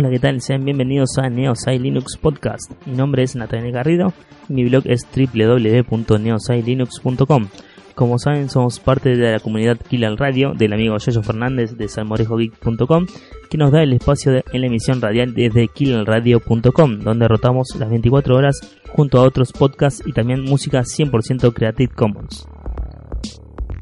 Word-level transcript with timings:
Hola, 0.00 0.08
¿qué 0.08 0.18
tal? 0.18 0.40
Sean 0.40 0.64
bienvenidos 0.64 1.18
a 1.18 1.28
Neosai 1.28 1.78
Linux 1.78 2.16
Podcast. 2.16 2.72
Mi 2.86 2.96
nombre 2.96 3.22
es 3.22 3.36
Natalia 3.36 3.70
Garrido 3.70 4.14
y 4.48 4.54
mi 4.54 4.64
blog 4.64 4.84
es 4.86 5.06
www.neosailinux.com. 5.14 7.48
Como 7.94 8.18
saben, 8.18 8.48
somos 8.48 8.80
parte 8.80 9.14
de 9.14 9.32
la 9.32 9.40
comunidad 9.40 9.76
Kill 9.76 10.16
Radio 10.16 10.54
del 10.54 10.72
amigo 10.72 10.96
Yoyo 10.96 11.22
Fernández 11.22 11.76
de 11.76 11.86
salmorejogeek.com, 11.86 13.08
que 13.50 13.58
nos 13.58 13.72
da 13.72 13.82
el 13.82 13.92
espacio 13.92 14.32
de, 14.32 14.42
en 14.54 14.62
la 14.62 14.68
emisión 14.68 15.02
radial 15.02 15.34
desde 15.34 15.68
killalradio.com, 15.68 17.00
donde 17.00 17.28
rotamos 17.28 17.76
las 17.78 17.90
24 17.90 18.34
horas 18.34 18.58
junto 18.88 19.18
a 19.18 19.24
otros 19.24 19.52
podcasts 19.52 20.02
y 20.06 20.14
también 20.14 20.40
música 20.40 20.80
100% 20.80 21.52
Creative 21.52 21.92
Commons. 21.94 22.48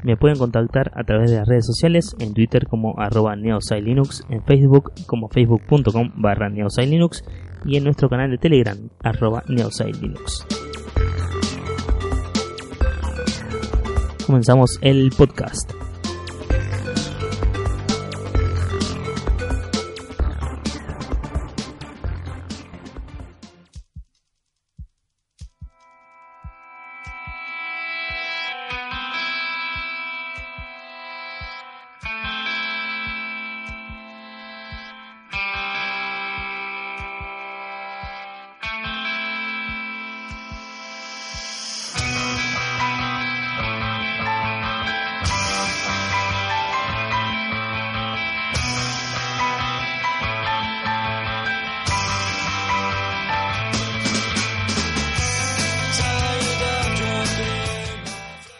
Me 0.03 0.15
pueden 0.15 0.37
contactar 0.37 0.91
a 0.95 1.03
través 1.03 1.31
de 1.31 1.37
las 1.37 1.47
redes 1.47 1.65
sociales, 1.65 2.15
en 2.19 2.33
Twitter 2.33 2.67
como 2.67 2.99
arroba 2.99 3.35
neosailinux, 3.35 4.23
en 4.29 4.43
Facebook 4.43 4.93
como 5.05 5.29
facebook.com 5.29 6.11
barra 6.15 6.49
neosailinux 6.49 7.23
y 7.65 7.77
en 7.77 7.83
nuestro 7.83 8.09
canal 8.09 8.31
de 8.31 8.37
Telegram 8.37 8.77
arroba 9.03 9.43
neosailinux. 9.47 10.45
Comenzamos 14.25 14.77
el 14.81 15.09
podcast. 15.17 15.71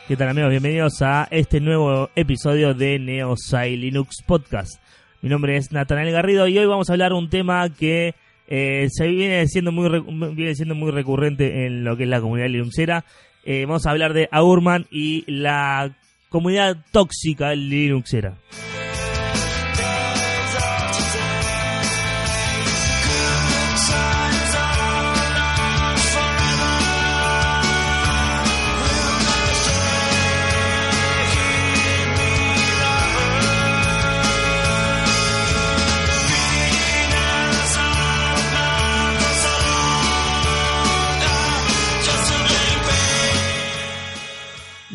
¿Qué 0.09 0.17
tal 0.17 0.29
amigos? 0.29 0.49
Bienvenidos 0.49 1.03
a 1.03 1.27
este 1.29 1.61
nuevo 1.61 2.09
episodio 2.15 2.73
de 2.73 2.97
Neosai 2.97 3.77
Linux 3.77 4.23
Podcast. 4.25 4.81
Mi 5.21 5.29
nombre 5.29 5.55
es 5.55 5.71
Natanael 5.71 6.11
Garrido 6.11 6.47
y 6.47 6.57
hoy 6.57 6.65
vamos 6.65 6.89
a 6.89 6.93
hablar 6.93 7.13
un 7.13 7.29
tema 7.29 7.69
que 7.69 8.15
eh, 8.47 8.87
se 8.89 9.07
viene 9.07 9.45
siendo 9.45 9.71
muy 9.71 9.87
viene 10.33 10.55
siendo 10.55 10.73
muy 10.73 10.89
recurrente 10.89 11.67
en 11.67 11.83
lo 11.83 11.95
que 11.95 12.05
es 12.05 12.09
la 12.09 12.21
comunidad 12.21 12.49
linuxera. 12.49 13.05
Eh, 13.45 13.65
vamos 13.67 13.85
a 13.85 13.91
hablar 13.91 14.13
de 14.13 14.27
Aurman 14.31 14.87
y 14.89 15.31
la 15.31 15.95
comunidad 16.29 16.77
tóxica 16.91 17.53
linuxera. 17.53 18.33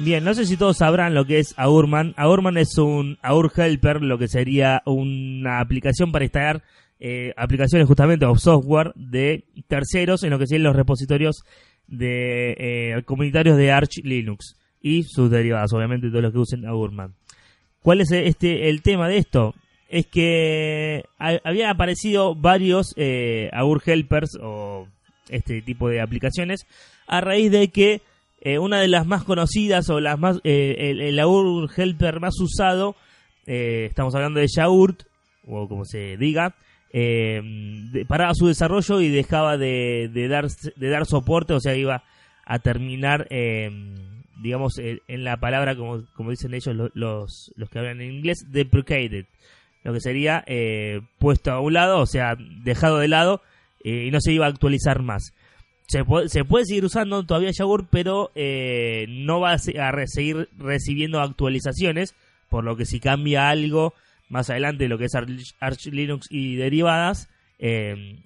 Bien, 0.04 0.22
no 0.22 0.34
sé 0.34 0.44
si 0.44 0.59
todos 0.59 0.76
sabrán 0.76 1.15
lo 1.15 1.25
que 1.25 1.38
es 1.38 1.54
Aurman. 1.56 2.12
Aurman 2.19 2.59
es 2.59 2.76
un 2.76 3.16
Aur 3.22 3.50
Helper, 3.56 4.03
lo 4.03 4.19
que 4.19 4.28
sería 4.28 4.82
una 4.84 5.60
aplicación 5.60 6.12
para 6.12 6.26
instalar 6.26 6.62
eh, 7.00 7.32
aplicaciones 7.38 7.88
justamente 7.88 8.26
o 8.26 8.37
software 8.37 8.92
de 8.97 9.44
terceros 9.66 10.22
en 10.22 10.28
lo 10.28 10.38
que 10.38 10.47
serían 10.47 10.65
los 10.65 10.76
repositorios 10.76 11.42
de 11.87 12.54
eh, 12.59 13.03
comunitarios 13.06 13.56
de 13.56 13.72
Arch 13.72 14.03
Linux 14.04 14.56
y 14.82 15.04
sus 15.04 15.31
derivadas, 15.31 15.72
obviamente 15.72 16.10
todos 16.10 16.22
los 16.22 16.32
que 16.32 16.38
usen 16.38 16.66
Aurman. 16.66 17.15
¿Cuál 17.81 18.03
es 18.03 18.10
este 18.12 18.69
el 18.69 18.82
tema 18.82 19.09
de 19.09 19.16
esto? 19.16 19.54
Es 19.88 20.04
que 20.04 21.04
habían 21.16 21.71
aparecido 21.71 22.34
varios 22.34 22.92
eh, 22.98 23.48
Aur 23.54 23.82
Helpers 23.82 24.36
o 24.42 24.86
este 25.31 25.62
tipo 25.62 25.88
de 25.88 26.03
aplicaciones 26.03 26.66
a 27.06 27.22
raíz 27.22 27.50
de 27.50 27.69
que 27.69 28.03
eh, 28.44 28.59
una 28.59 28.78
de 28.78 28.88
las 28.88 29.06
más 29.06 29.25
conocidas 29.25 29.88
o 29.88 30.00
las 30.00 30.19
más 30.19 30.38
eh, 30.44 30.91
el, 30.91 31.00
el 31.00 31.69
Helper 31.75 32.21
más 32.21 32.38
usado, 32.38 32.94
eh, 33.47 33.87
estamos 33.88 34.15
hablando 34.15 34.38
de 34.38 34.49
Yaurt, 34.55 35.05
o 35.47 35.66
como 35.66 35.87
se 35.87 36.19
diga, 36.19 36.54
paraba 38.06 38.34
su 38.34 38.47
desarrollo 38.47 39.00
y 39.00 39.09
dejaba 39.09 39.56
de, 39.56 40.10
dar, 40.28 40.47
de 40.77 40.88
dar 40.91 41.06
soporte, 41.06 41.54
o 41.54 41.60
sea, 41.60 41.75
iba 41.75 42.04
a 42.44 42.59
terminar, 42.59 43.28
digamos, 44.43 44.78
en 44.78 45.25
la 45.25 45.38
palabra, 45.38 45.75
como, 45.75 46.04
como 46.15 46.31
dicen 46.31 46.53
ellos 46.53 46.77
los, 46.94 47.50
los 47.56 47.71
que 47.71 47.78
hablan 47.78 48.03
en 48.03 48.12
inglés, 48.12 48.47
deprecated, 48.50 49.25
lo 49.84 49.93
que 49.94 50.00
sería 50.00 50.44
puesto 51.19 51.50
a 51.50 51.60
un 51.60 51.72
lado, 51.72 51.99
o 51.99 52.06
sea, 52.06 52.37
dejado 52.38 52.99
de 52.99 53.09
lado 53.09 53.43
y 53.83 54.10
no 54.10 54.21
se 54.21 54.33
iba 54.33 54.47
a 54.47 54.50
actualizar 54.50 55.03
más 55.03 55.33
se 55.87 56.05
puede, 56.05 56.28
se 56.28 56.45
puede 56.45 56.65
seguir 56.65 56.84
usando 56.84 57.25
todavía 57.25 57.50
Jaguar, 57.56 57.84
pero 57.91 58.31
eh, 58.34 59.06
no 59.09 59.41
va 59.41 59.53
a, 59.53 59.59
seguir 59.59 60.49
recibiendo 60.59 61.21
actualizaciones, 61.21 62.15
por 62.49 62.65
lo 62.65 62.77
que 62.77 62.87
si 62.87 63.00
cambia 63.00 63.50
algo 63.50 63.95
más 64.28 64.49
adelante 64.49 64.89
lo 64.89 64.99
que 64.99 65.05
es 65.05 65.15
Arch, 65.15 65.87
Linux 65.87 66.27
y 66.31 66.56
derivadas, 66.56 67.28
eh, 67.59 68.19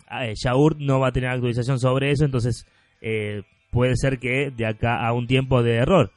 no 0.78 1.00
va 1.00 1.08
a 1.08 1.12
tener 1.12 1.30
actualización 1.30 1.80
sobre 1.80 2.12
eso, 2.12 2.24
entonces 2.24 2.66
eh, 3.00 3.42
puede 3.70 3.96
ser 3.96 4.18
que 4.18 4.50
de 4.50 4.66
acá 4.66 5.04
a 5.04 5.12
un 5.12 5.26
tiempo 5.26 5.62
de 5.62 5.74
error. 5.74 6.12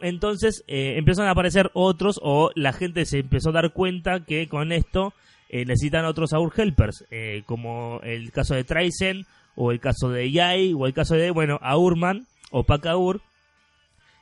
Entonces 0.00 0.64
eh, 0.66 0.94
empezaron 0.96 1.28
a 1.28 1.32
aparecer 1.32 1.70
otros 1.74 2.18
o 2.22 2.50
la 2.56 2.72
gente 2.72 3.06
se 3.06 3.20
empezó 3.20 3.50
a 3.50 3.52
dar 3.52 3.72
cuenta 3.72 4.24
que 4.24 4.48
con 4.48 4.72
esto 4.72 5.14
necesitan 5.50 6.06
otros 6.06 6.32
AUR 6.32 6.50
helpers, 6.56 7.04
como 7.44 8.00
el 8.04 8.32
caso 8.32 8.54
de 8.54 8.64
Traisen 8.64 9.26
o 9.56 9.72
el 9.72 9.80
caso 9.80 10.08
de 10.08 10.30
Yai, 10.30 10.74
o 10.74 10.86
el 10.86 10.94
caso 10.94 11.14
de, 11.14 11.30
bueno, 11.30 11.58
Aurman, 11.62 12.26
o 12.50 12.64
Pakaur. 12.64 13.20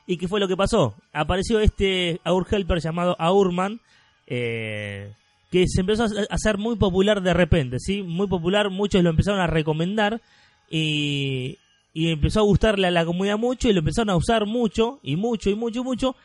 ¿Y 0.06 0.16
qué 0.16 0.28
fue 0.28 0.40
lo 0.40 0.48
que 0.48 0.56
pasó? 0.56 0.94
Apareció 1.12 1.60
este 1.60 2.20
Aur 2.24 2.46
Helper 2.50 2.80
llamado 2.80 3.14
Aurman, 3.18 3.80
eh, 4.26 5.12
que 5.50 5.66
se 5.68 5.82
empezó 5.82 6.04
a 6.04 6.08
hacer 6.30 6.58
muy 6.58 6.76
popular 6.76 7.22
de 7.22 7.34
repente, 7.34 7.78
¿sí? 7.78 8.02
Muy 8.02 8.26
popular, 8.26 8.70
muchos 8.70 9.02
lo 9.02 9.10
empezaron 9.10 9.40
a 9.40 9.46
recomendar 9.46 10.20
y, 10.68 11.58
y 11.92 12.10
empezó 12.10 12.40
a 12.40 12.44
gustarle 12.44 12.86
a 12.86 12.90
la 12.90 13.04
comunidad 13.04 13.38
mucho 13.38 13.68
y 13.68 13.72
lo 13.72 13.80
empezaron 13.80 14.10
a 14.10 14.16
usar 14.16 14.46
mucho, 14.46 15.00
y 15.02 15.16
mucho, 15.16 15.50
y 15.50 15.54
mucho, 15.54 15.80
y 15.80 15.84
mucho, 15.84 16.16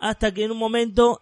hasta 0.00 0.32
que 0.32 0.44
en 0.44 0.52
un 0.52 0.58
momento, 0.58 1.20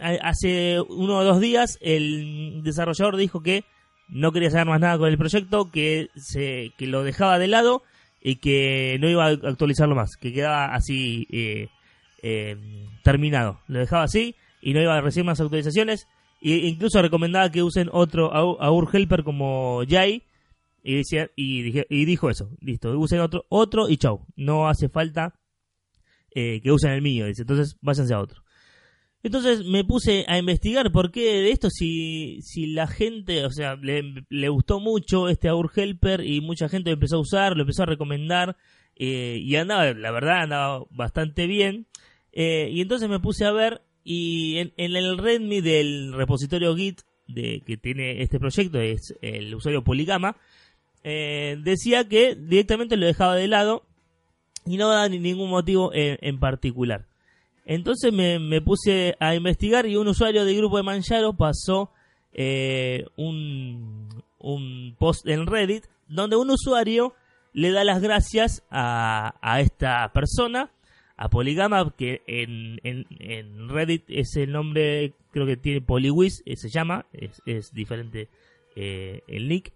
hace 0.00 0.80
uno 0.80 1.18
o 1.18 1.24
dos 1.24 1.40
días, 1.40 1.78
el 1.80 2.62
desarrollador 2.64 3.16
dijo 3.16 3.42
que 3.42 3.64
no 4.12 4.30
quería 4.32 4.50
saber 4.50 4.66
más 4.66 4.80
nada 4.80 4.98
con 4.98 5.08
el 5.08 5.18
proyecto, 5.18 5.70
que, 5.70 6.08
se, 6.14 6.72
que 6.76 6.86
lo 6.86 7.02
dejaba 7.02 7.38
de 7.38 7.48
lado 7.48 7.82
y 8.20 8.36
que 8.36 8.98
no 9.00 9.08
iba 9.08 9.26
a 9.26 9.30
actualizarlo 9.30 9.94
más, 9.94 10.16
que 10.16 10.32
quedaba 10.32 10.74
así 10.74 11.26
eh, 11.32 11.68
eh, 12.22 12.56
terminado. 13.02 13.60
Lo 13.66 13.78
dejaba 13.78 14.04
así 14.04 14.36
y 14.60 14.74
no 14.74 14.82
iba 14.82 14.96
a 14.96 15.00
recibir 15.00 15.26
más 15.26 15.40
actualizaciones. 15.40 16.06
E 16.42 16.50
incluso 16.68 17.00
recomendaba 17.00 17.50
que 17.50 17.62
usen 17.62 17.88
otro 17.92 18.32
Aur 18.32 18.88
Helper 18.92 19.24
como 19.24 19.82
Jai. 19.88 20.22
Y, 20.84 20.96
decía, 20.96 21.30
y, 21.36 21.78
y 21.88 22.04
dijo 22.04 22.28
eso, 22.28 22.50
listo, 22.60 22.98
usen 22.98 23.20
otro, 23.20 23.44
otro 23.48 23.88
y 23.88 23.96
chau. 23.96 24.26
No 24.34 24.68
hace 24.68 24.88
falta 24.88 25.38
eh, 26.34 26.60
que 26.60 26.72
usen 26.72 26.90
el 26.90 27.02
mío, 27.02 27.26
dice. 27.26 27.42
Entonces 27.42 27.76
váyanse 27.80 28.14
a 28.14 28.20
otro. 28.20 28.41
Entonces 29.22 29.64
me 29.64 29.84
puse 29.84 30.24
a 30.26 30.36
investigar 30.38 30.90
por 30.90 31.12
qué 31.12 31.42
de 31.42 31.52
esto, 31.52 31.70
si, 31.70 32.40
si 32.42 32.66
la 32.66 32.88
gente, 32.88 33.44
o 33.44 33.50
sea, 33.50 33.76
le, 33.76 34.48
gustó 34.48 34.80
mucho 34.80 35.28
este 35.28 35.48
Aur 35.48 35.70
Helper 35.74 36.26
y 36.26 36.40
mucha 36.40 36.68
gente 36.68 36.90
lo 36.90 36.94
empezó 36.94 37.16
a 37.16 37.20
usar, 37.20 37.56
lo 37.56 37.62
empezó 37.62 37.84
a 37.84 37.86
recomendar 37.86 38.56
eh, 38.96 39.38
y 39.40 39.54
andaba, 39.54 39.92
la 39.92 40.10
verdad, 40.10 40.42
andaba 40.42 40.84
bastante 40.90 41.46
bien. 41.46 41.86
Eh, 42.32 42.70
y 42.72 42.80
entonces 42.80 43.08
me 43.08 43.20
puse 43.20 43.44
a 43.44 43.52
ver 43.52 43.82
y 44.02 44.58
en, 44.58 44.72
el 44.76 45.18
README 45.18 45.62
del 45.62 46.12
repositorio 46.14 46.74
Git 46.74 47.02
de, 47.28 47.62
que 47.64 47.76
tiene 47.76 48.22
este 48.22 48.40
proyecto, 48.40 48.80
es 48.80 49.14
el 49.22 49.54
usuario 49.54 49.84
Poligama, 49.84 50.36
eh, 51.04 51.58
decía 51.62 52.08
que 52.08 52.34
directamente 52.34 52.96
lo 52.96 53.06
dejaba 53.06 53.36
de 53.36 53.46
lado 53.46 53.86
y 54.66 54.78
no 54.78 54.88
da 54.88 55.08
ningún 55.08 55.48
motivo 55.48 55.92
en 55.94 56.40
particular. 56.40 57.06
Entonces 57.64 58.12
me, 58.12 58.60
puse 58.60 59.16
a 59.20 59.34
investigar 59.34 59.86
y 59.86 59.96
un 59.96 60.08
usuario 60.08 60.44
del 60.44 60.56
grupo 60.56 60.76
de 60.76 60.82
Manjaro 60.82 61.34
pasó 61.34 61.90
eh, 62.32 63.06
un, 63.16 64.08
un 64.38 64.96
post 64.98 65.26
en 65.28 65.46
Reddit 65.46 65.84
donde 66.08 66.36
un 66.36 66.50
usuario 66.50 67.14
le 67.52 67.70
da 67.70 67.84
las 67.84 68.00
gracias 68.00 68.64
a, 68.70 69.60
esta 69.60 70.10
persona, 70.12 70.70
a 71.16 71.28
Poligama, 71.28 71.94
que 71.96 72.22
en, 72.26 72.80
en, 72.82 73.68
Reddit 73.68 74.04
es 74.08 74.36
el 74.36 74.52
nombre, 74.52 75.14
creo 75.30 75.46
que 75.46 75.56
tiene 75.56 75.80
Poliwiz, 75.80 76.42
eh, 76.46 76.56
se 76.56 76.70
llama, 76.70 77.06
es, 77.12 77.42
es 77.46 77.72
diferente 77.72 78.28
eh, 78.74 79.22
el 79.28 79.48
nick, 79.48 79.72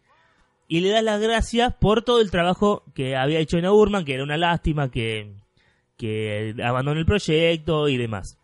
y 0.69 0.81
le 0.81 0.89
da 0.89 1.03
las 1.03 1.21
gracias 1.21 1.75
por 1.75 2.03
todo 2.03 2.21
el 2.21 2.31
trabajo 2.31 2.83
que 2.95 3.15
había 3.15 3.39
hecho 3.39 3.59
en 3.59 3.67
Urman, 3.67 4.05
que 4.05 4.15
era 4.15 4.25
una 4.25 4.37
lástima 4.37 4.91
que, 4.91 5.35
que 5.97 6.55
abandonó 6.63 6.99
el 6.99 7.07
proyecto 7.07 7.89
y 7.89 7.97
demás. 7.97 8.39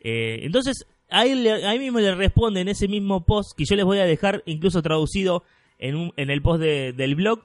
Eh, 0.00 0.40
entonces, 0.42 0.86
ahí, 1.08 1.48
ahí 1.48 1.78
mismo 1.78 2.00
le 2.00 2.14
responde 2.14 2.60
en 2.60 2.68
ese 2.68 2.88
mismo 2.88 3.24
post, 3.24 3.56
que 3.56 3.64
yo 3.64 3.76
les 3.76 3.84
voy 3.84 3.98
a 3.98 4.04
dejar 4.04 4.42
incluso 4.46 4.82
traducido 4.82 5.42
en, 5.78 6.12
en 6.16 6.30
el 6.30 6.42
post 6.42 6.62
del 6.62 7.14
blog, 7.14 7.40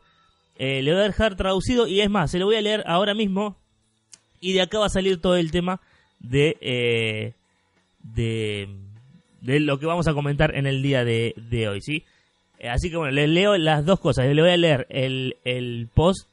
eh, 0.57 0.81
le 0.81 0.91
voy 0.91 1.01
a 1.01 1.05
dejar 1.05 1.35
traducido 1.35 1.87
y 1.87 2.01
es 2.01 2.09
más, 2.09 2.31
se 2.31 2.39
lo 2.39 2.45
voy 2.45 2.57
a 2.57 2.61
leer 2.61 2.83
ahora 2.85 3.13
mismo 3.13 3.55
y 4.41 4.53
de 4.53 4.61
acá 4.61 4.79
va 4.79 4.87
a 4.87 4.89
salir 4.89 5.21
todo 5.21 5.37
el 5.37 5.51
tema 5.51 5.79
de, 6.19 6.57
eh, 6.59 7.33
de, 8.03 8.67
de, 9.41 9.59
lo 9.61 9.79
que 9.79 9.85
vamos 9.85 10.07
a 10.07 10.13
comentar 10.13 10.55
en 10.55 10.67
el 10.67 10.81
día 10.81 11.05
de, 11.05 11.33
de 11.37 11.69
hoy, 11.69 11.81
¿sí? 11.81 12.03
Así 12.69 12.89
que 12.89 12.97
bueno, 12.97 13.13
les 13.13 13.29
leo 13.29 13.57
las 13.57 13.85
dos 13.85 14.01
cosas. 14.01 14.25
Le 14.25 14.41
voy 14.41 14.51
a 14.51 14.57
leer 14.57 14.85
el, 14.89 15.37
el 15.45 15.87
post 15.93 16.28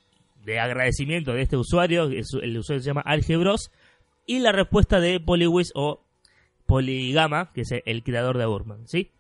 de 0.46 0.60
agradecimiento 0.60 1.32
de 1.32 1.42
este 1.42 1.56
usuario, 1.56 2.04
el 2.04 2.20
usuario 2.20 2.62
se 2.62 2.86
llama 2.86 3.02
Algebros, 3.04 3.72
y 4.26 4.38
la 4.38 4.52
respuesta 4.52 5.00
de 5.00 5.18
Poliwiz 5.18 5.72
o 5.74 6.04
Poligama, 6.66 7.50
que 7.52 7.62
es 7.62 7.74
el 7.84 8.02
creador 8.04 8.38
de 8.38 8.46
Burman, 8.46 8.86
¿sí? 8.86 9.10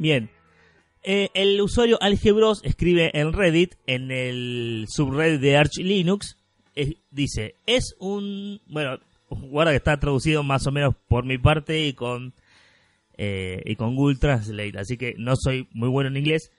Bien. 0.00 0.30
Eh, 1.02 1.28
el 1.34 1.60
usuario 1.60 1.98
Algebros 2.00 2.62
escribe 2.64 3.10
en 3.12 3.34
Reddit, 3.34 3.74
en 3.86 4.10
el 4.10 4.86
subreddit 4.88 5.42
de 5.42 5.58
Arch 5.58 5.76
Linux, 5.76 6.38
eh, 6.74 6.94
dice, 7.10 7.54
es 7.66 7.94
un... 7.98 8.62
Bueno, 8.66 8.98
guarda 9.28 9.72
que 9.72 9.76
está 9.76 10.00
traducido 10.00 10.42
más 10.42 10.66
o 10.66 10.72
menos 10.72 10.94
por 11.06 11.26
mi 11.26 11.36
parte 11.36 11.86
y 11.86 11.92
con, 11.92 12.32
eh, 13.18 13.60
y 13.66 13.76
con 13.76 13.94
Google 13.94 14.16
Translate, 14.16 14.78
así 14.78 14.96
que 14.96 15.14
no 15.18 15.34
soy 15.36 15.68
muy 15.72 15.90
bueno 15.90 16.08
en 16.08 16.16
inglés. 16.16 16.50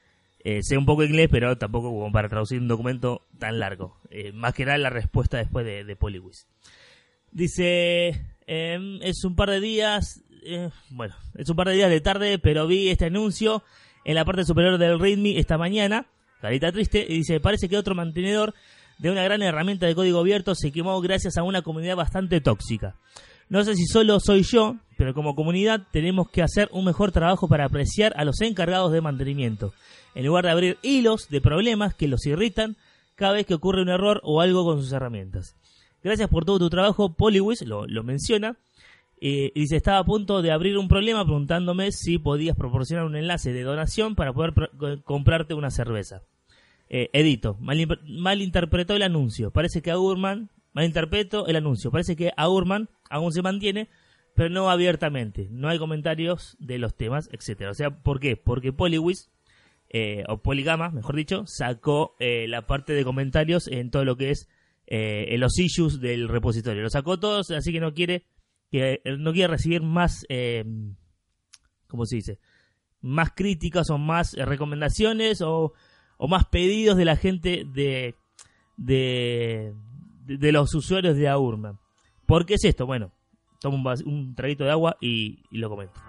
sé 0.62 0.78
un 0.78 0.86
poco 0.86 1.04
inglés, 1.04 1.28
pero 1.32 1.58
tampoco 1.58 1.90
como 1.90 2.12
para 2.12 2.30
traducir 2.30 2.60
un 2.60 2.68
documento 2.68 3.26
tan 3.40 3.58
largo. 3.58 3.98
más 4.36 4.54
que 4.54 4.66
nada 4.66 4.78
la 4.78 4.92
respuesta 4.92 5.38
después 5.38 5.66
de, 5.66 5.84
de. 5.84 5.98
Dice, 7.32 8.22
em, 8.46 9.02
es 9.02 9.24
un 9.24 9.36
par 9.36 9.50
de 9.50 9.62
días 9.62 10.22
eh, 10.44 10.70
bueno, 10.90 11.16
es 11.36 11.50
un 11.50 11.56
par 11.56 11.68
de 11.68 11.76
días 11.76 11.90
de 11.90 12.02
tarde, 12.02 12.40
pero 12.40 12.68
vi 12.68 12.90
este 12.90 13.06
anuncio 13.06 13.64
en 14.06 14.16
la 14.16 14.26
parte 14.26 14.44
superior 14.44 14.78
del 14.78 15.00
README 15.00 15.38
esta 15.38 15.58
mañana, 15.58 16.08
carita 16.42 16.72
triste, 16.72 17.06
y 17.08 17.18
dice, 17.18 17.40
parece 17.40 17.70
que 17.70 17.78
otro 17.78 17.96
mantenedor 17.96 18.54
de 18.98 19.12
una 19.12 19.24
gran 19.24 19.42
herramienta 19.42 19.86
de 19.86 19.96
código 19.96 20.20
abierto 20.20 20.56
se 20.56 20.72
quemó 20.72 21.00
gracias 21.02 21.38
a 21.38 21.44
una 21.44 21.62
comunidad 21.62 21.96
bastante 21.96 22.42
tóxica. 22.42 22.96
No 23.50 23.64
sé 23.64 23.76
si 23.76 23.86
solo 23.86 24.20
soy 24.20 24.44
yo, 24.44 24.78
pero 24.98 25.14
como 25.14 25.36
comunidad 25.36 25.88
tenemos 25.92 26.30
que 26.30 26.42
hacer 26.42 26.70
un 26.72 26.86
mejor 26.86 27.12
trabajo 27.12 27.48
para 27.48 27.66
apreciar 27.66 28.14
a 28.16 28.24
los 28.24 28.40
encargados 28.42 28.92
de 28.92 29.02
mantenimiento, 29.02 29.74
en 30.16 30.26
lugar 30.26 30.46
de 30.46 30.52
abrir 30.52 30.78
hilos 30.82 31.28
de 31.30 31.42
problemas 31.42 31.94
que 31.94 32.08
los 32.08 32.26
irritan 32.26 32.78
cada 33.16 33.34
vez 33.34 33.46
que 33.46 33.54
ocurre 33.54 33.82
un 33.82 33.90
error 33.90 34.22
o 34.24 34.42
algo 34.42 34.64
con 34.64 34.82
sus 34.82 34.92
herramientas. 34.92 35.56
Gracias 36.04 36.30
por 36.30 36.46
todo 36.46 36.60
tu 36.60 36.70
trabajo, 36.70 37.14
Poliwiz 37.14 37.62
lo, 37.64 37.86
lo 37.88 38.04
menciona, 38.04 38.56
eh, 39.24 39.52
dice, 39.54 39.76
estaba 39.76 40.00
a 40.00 40.04
punto 40.04 40.42
de 40.42 40.52
abrir 40.52 40.80
un 40.80 40.88
problema 40.88 41.24
preguntándome 41.24 41.92
si 41.92 42.18
podías 42.18 42.58
proporcionar 42.58 43.06
un 43.06 43.16
enlace 43.16 43.54
de 43.54 43.62
donación 43.62 44.16
para 44.16 44.34
poder 44.34 44.54
comprarte 45.04 45.54
una 45.54 45.70
cerveza. 45.70 46.24
Eh, 46.90 47.10
edito, 47.14 47.56
mal, 47.62 48.42
interpretó 48.42 48.96
el 48.96 49.04
anuncio. 49.04 49.52
Parece 49.52 49.84
que 49.84 49.92
Aurman, 49.92 50.50
malinterpretó 50.74 51.46
el 51.46 51.56
anuncio. 51.56 51.92
Parece 51.92 52.16
que 52.16 52.32
Aurman 52.36 52.90
aún 53.12 53.32
se 53.32 53.44
mantiene, 53.44 53.90
pero 54.36 54.50
no 54.50 54.72
abiertamente. 54.72 55.48
No 55.52 55.70
hay 55.70 55.78
comentarios 55.78 56.58
de 56.60 56.80
los 56.80 56.96
temas, 56.96 57.30
etcétera. 57.32 57.70
O 57.70 57.76
sea, 57.76 57.92
¿por 57.92 58.20
qué? 58.20 58.38
Porque 58.38 58.74
Poliwiz, 58.74 59.30
eh, 59.90 60.24
o 60.30 60.42
Poligama, 60.42 60.90
mejor 60.90 61.16
dicho, 61.16 61.44
sacó 61.46 62.16
eh, 62.20 62.48
la 62.48 62.66
parte 62.66 62.94
de 62.94 63.04
comentarios 63.04 63.68
en 63.68 63.92
todo 63.92 64.04
lo 64.04 64.18
que 64.18 64.32
es 64.32 64.50
los 64.88 65.58
issues 65.60 66.02
del 66.02 66.28
repositorio. 66.28 66.82
Lo 66.82 66.90
sacó 66.90 67.18
todos, 67.18 67.52
así 67.52 67.72
que 67.72 67.80
no 67.80 67.94
quiere 67.94 68.26
que 68.72 69.02
no 69.20 69.34
quiere 69.34 69.50
recibir 69.50 69.82
más, 69.82 70.26
eh, 70.30 70.64
¿cómo 71.88 72.06
se 72.06 72.16
dice? 72.16 72.40
Más 73.02 73.32
críticas 73.36 73.90
o 73.90 73.98
más 73.98 74.34
recomendaciones 74.34 75.42
o, 75.42 75.74
o 76.18 76.28
más 76.28 76.46
pedidos 76.46 76.96
de 76.98 77.06
la 77.06 77.18
gente 77.18 77.64
de, 77.66 78.16
de, 78.78 79.74
de, 80.26 80.52
los 80.52 80.74
usuarios 80.74 81.18
de 81.18 81.28
Aurma. 81.28 81.80
¿Por 82.26 82.46
qué 82.46 82.54
es 82.54 82.64
esto? 82.64 82.86
Bueno, 82.86 83.12
tomo 83.60 83.78
un, 83.78 84.08
un 84.08 84.36
traguito 84.36 84.64
de 84.64 84.72
agua 84.72 84.96
y 85.02 85.40
lo 85.52 85.70
comento. 85.70 86.00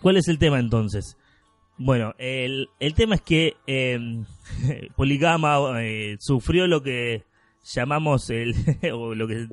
¿Cuál 0.00 0.16
es 0.16 0.28
el 0.28 0.38
tema 0.38 0.60
entonces? 0.60 1.16
Bueno, 1.76 2.12
el, 2.18 2.68
el 2.80 2.94
tema 2.94 3.14
es 3.16 3.22
que 3.22 3.56
em, 3.66 4.24
Poligama 4.96 5.82
eh, 5.82 6.16
sufrió 6.18 6.66
lo 6.66 6.82
que 6.82 7.24
llamamos 7.64 8.30
el, 8.30 8.54
o 8.92 9.14
lo 9.14 9.28
que 9.28 9.46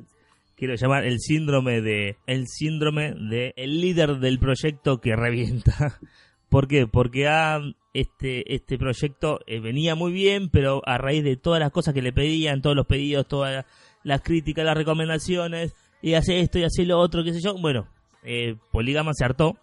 quiero 0.56 0.74
llamar 0.74 1.04
el 1.04 1.20
síndrome 1.20 1.80
de, 1.80 2.16
el 2.26 2.48
síndrome 2.48 3.12
de 3.12 3.54
el 3.56 3.80
líder 3.80 4.18
del 4.18 4.38
proyecto 4.38 5.00
que 5.00 5.14
revienta. 5.14 6.00
¿Por 6.48 6.68
qué? 6.68 6.86
Porque 6.86 7.28
ha, 7.28 7.60
este, 7.92 8.54
este 8.54 8.78
proyecto 8.78 9.40
eh, 9.46 9.60
venía 9.60 9.94
muy 9.94 10.12
bien, 10.12 10.48
pero 10.48 10.80
a 10.86 10.96
raíz 10.96 11.24
de 11.24 11.36
todas 11.36 11.60
las 11.60 11.72
cosas 11.72 11.92
que 11.92 12.02
le 12.02 12.12
pedían, 12.12 12.62
todos 12.62 12.76
los 12.76 12.86
pedidos, 12.86 13.26
todas 13.26 13.64
las 14.04 14.20
críticas, 14.22 14.64
las 14.64 14.76
recomendaciones, 14.76 15.74
y 16.02 16.14
hace 16.14 16.40
esto 16.40 16.58
y 16.58 16.64
hace 16.64 16.86
lo 16.86 16.98
otro, 16.98 17.24
qué 17.24 17.32
sé 17.32 17.40
yo, 17.40 17.56
bueno, 17.60 17.88
eh, 18.22 18.56
Poligama 18.70 19.12
se 19.12 19.24
hartó 19.24 19.56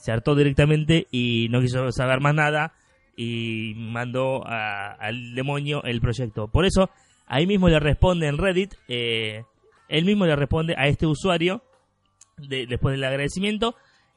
se 0.00 0.12
hartó 0.12 0.34
directamente 0.34 1.06
y 1.10 1.48
no 1.50 1.60
quiso 1.60 1.92
saber 1.92 2.20
más 2.20 2.34
nada 2.34 2.72
y 3.16 3.74
mandó 3.76 4.42
al 4.46 5.34
demonio 5.34 5.84
el 5.84 6.00
proyecto. 6.00 6.48
Por 6.48 6.64
eso, 6.64 6.88
ahí 7.26 7.46
mismo 7.46 7.68
le 7.68 7.78
responde 7.78 8.26
en 8.26 8.38
Reddit, 8.38 8.74
eh, 8.88 9.44
él 9.88 10.04
mismo 10.06 10.24
le 10.24 10.36
responde 10.36 10.74
a 10.78 10.86
este 10.86 11.06
usuario 11.06 11.62
después 12.38 12.94
del 12.94 13.04
agradecimiento 13.04 13.74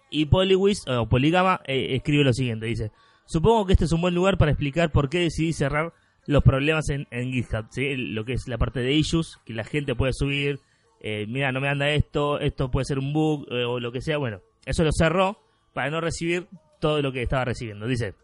y 0.09 0.27
Poliwiz 0.27 0.87
o 0.87 1.09
Poligama 1.09 1.59
eh, 1.65 1.95
escribe 1.95 2.23
lo 2.23 2.31
siguiente, 2.31 2.65
dice, 2.65 2.91
supongo 3.25 3.65
que 3.65 3.73
este 3.73 3.85
es 3.85 3.91
un 3.91 3.99
buen 3.99 4.15
lugar 4.15 4.37
para 4.37 4.51
explicar 4.51 4.89
por 4.89 5.09
qué 5.09 5.19
decidí 5.19 5.51
cerrar 5.51 5.93
los 6.25 6.43
problemas 6.43 6.87
en, 6.87 7.05
GitHub, 7.33 7.65
lo 7.75 8.23
que 8.23 8.33
es 8.33 8.47
la 8.47 8.57
parte 8.57 8.79
de 8.79 8.93
issues, 8.93 9.37
que 9.45 9.51
la 9.51 9.65
gente 9.65 9.95
puede 9.95 10.13
subir, 10.13 10.61
eh, 11.01 11.25
mira, 11.27 11.51
no 11.51 11.59
me 11.59 11.67
anda 11.67 11.89
esto, 11.89 12.39
esto 12.39 12.71
puede 12.71 12.85
ser 12.85 12.99
un 12.99 13.11
bug 13.11 13.45
o 13.51 13.81
lo 13.81 13.91
que 13.91 13.99
sea, 13.99 14.17
bueno, 14.17 14.39
eso 14.65 14.85
lo 14.85 14.91
cerró 14.93 15.42
para 15.73 15.89
no 15.89 16.01
recibir 16.01 16.47
todo 16.79 17.01
lo 17.01 17.11
que 17.11 17.21
estaba 17.21 17.45
recibiendo. 17.45 17.87
Dice, 17.87 18.15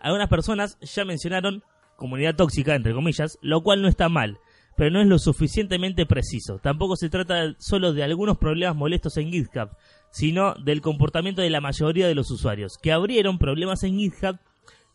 algunas 0.00 0.28
personas 0.28 0.78
ya 0.80 1.04
mencionaron 1.04 1.62
comunidad 1.96 2.36
tóxica, 2.36 2.74
entre 2.74 2.94
comillas, 2.94 3.38
lo 3.42 3.62
cual 3.62 3.82
no 3.82 3.88
está 3.88 4.08
mal, 4.08 4.38
pero 4.76 4.90
no 4.90 5.00
es 5.00 5.06
lo 5.08 5.18
suficientemente 5.18 6.06
preciso. 6.06 6.58
Tampoco 6.58 6.96
se 6.96 7.10
trata 7.10 7.54
solo 7.58 7.92
de 7.92 8.04
algunos 8.04 8.38
problemas 8.38 8.76
molestos 8.76 9.16
en 9.16 9.30
GitHub, 9.30 9.70
sino 10.10 10.54
del 10.54 10.80
comportamiento 10.80 11.42
de 11.42 11.50
la 11.50 11.60
mayoría 11.60 12.06
de 12.06 12.14
los 12.14 12.30
usuarios, 12.30 12.78
que 12.80 12.92
abrieron 12.92 13.38
problemas 13.38 13.82
en 13.82 13.98
GitHub 13.98 14.38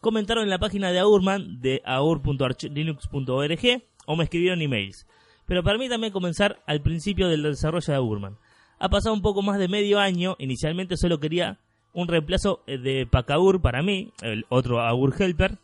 comentaron 0.04 0.44
en 0.44 0.50
la 0.50 0.60
página 0.60 0.92
de 0.92 1.00
Aurman 1.00 1.62
de 1.62 1.82
aur.archlinux.org 1.86 3.84
o 4.06 4.16
me 4.16 4.24
escribieron 4.26 4.62
emails. 4.62 5.08
Pero 5.48 5.64
permítanme 5.64 6.12
comenzar 6.12 6.62
al 6.68 6.82
principio 6.82 7.30
del 7.30 7.42
desarrollo 7.44 7.92
de 7.92 7.96
Aurman. 7.96 8.38
Ha 8.84 8.90
pasado 8.90 9.16
un 9.16 9.22
poco 9.22 9.42
más 9.42 9.58
de 9.60 9.70
medio 9.70 9.98
año, 9.98 10.36
inicialmente 10.40 10.98
solo 10.98 11.22
quería 11.22 11.58
un 11.94 12.10
reemplazo 12.10 12.64
eh, 12.68 12.78
de 12.78 13.08
Pacaur 13.10 13.62
para 13.62 13.82
mí, 13.82 14.12
el 14.22 14.46
otro 14.50 14.82
Aur 14.82 15.16
Helper. 15.18 15.58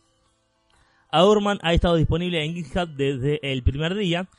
Aurman 1.11 1.59
ha 1.61 1.73
estado 1.73 1.97
disponible 1.97 2.45
en 2.45 2.53
GitHub 2.53 2.87
desde 2.95 3.41
el 3.41 3.61
primer 3.61 3.95
día. 3.95 4.29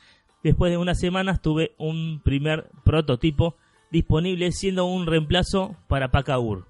Después 0.43 0.71
de 0.71 0.79
unas 0.79 0.99
semanas 0.99 1.43
tuve 1.43 1.73
un 1.77 2.21
primer 2.23 2.71
prototipo 2.83 3.55
disponible 3.91 4.51
siendo 4.51 4.85
un 4.85 5.05
reemplazo 5.05 5.75
para 5.87 6.09
Pacaur, 6.09 6.65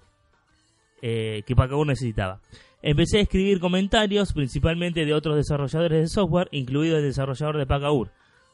eh, 1.01 1.44
que 1.48 1.56
Pacaur 1.56 1.88
necesitaba. 1.88 2.41
Empecé 2.82 3.20
a 3.20 3.22
escribir 3.22 3.62
comentarios, 3.62 4.34
principalmente 4.34 5.06
de 5.06 5.13
otros 5.13 5.38
desarrolladores 5.38 6.01
de 6.01 6.08
software, 6.10 6.50
incluido 6.51 6.98
el 6.98 7.03
desarrollador 7.03 7.58
de 7.58 7.68
Pagaur. 7.68 8.12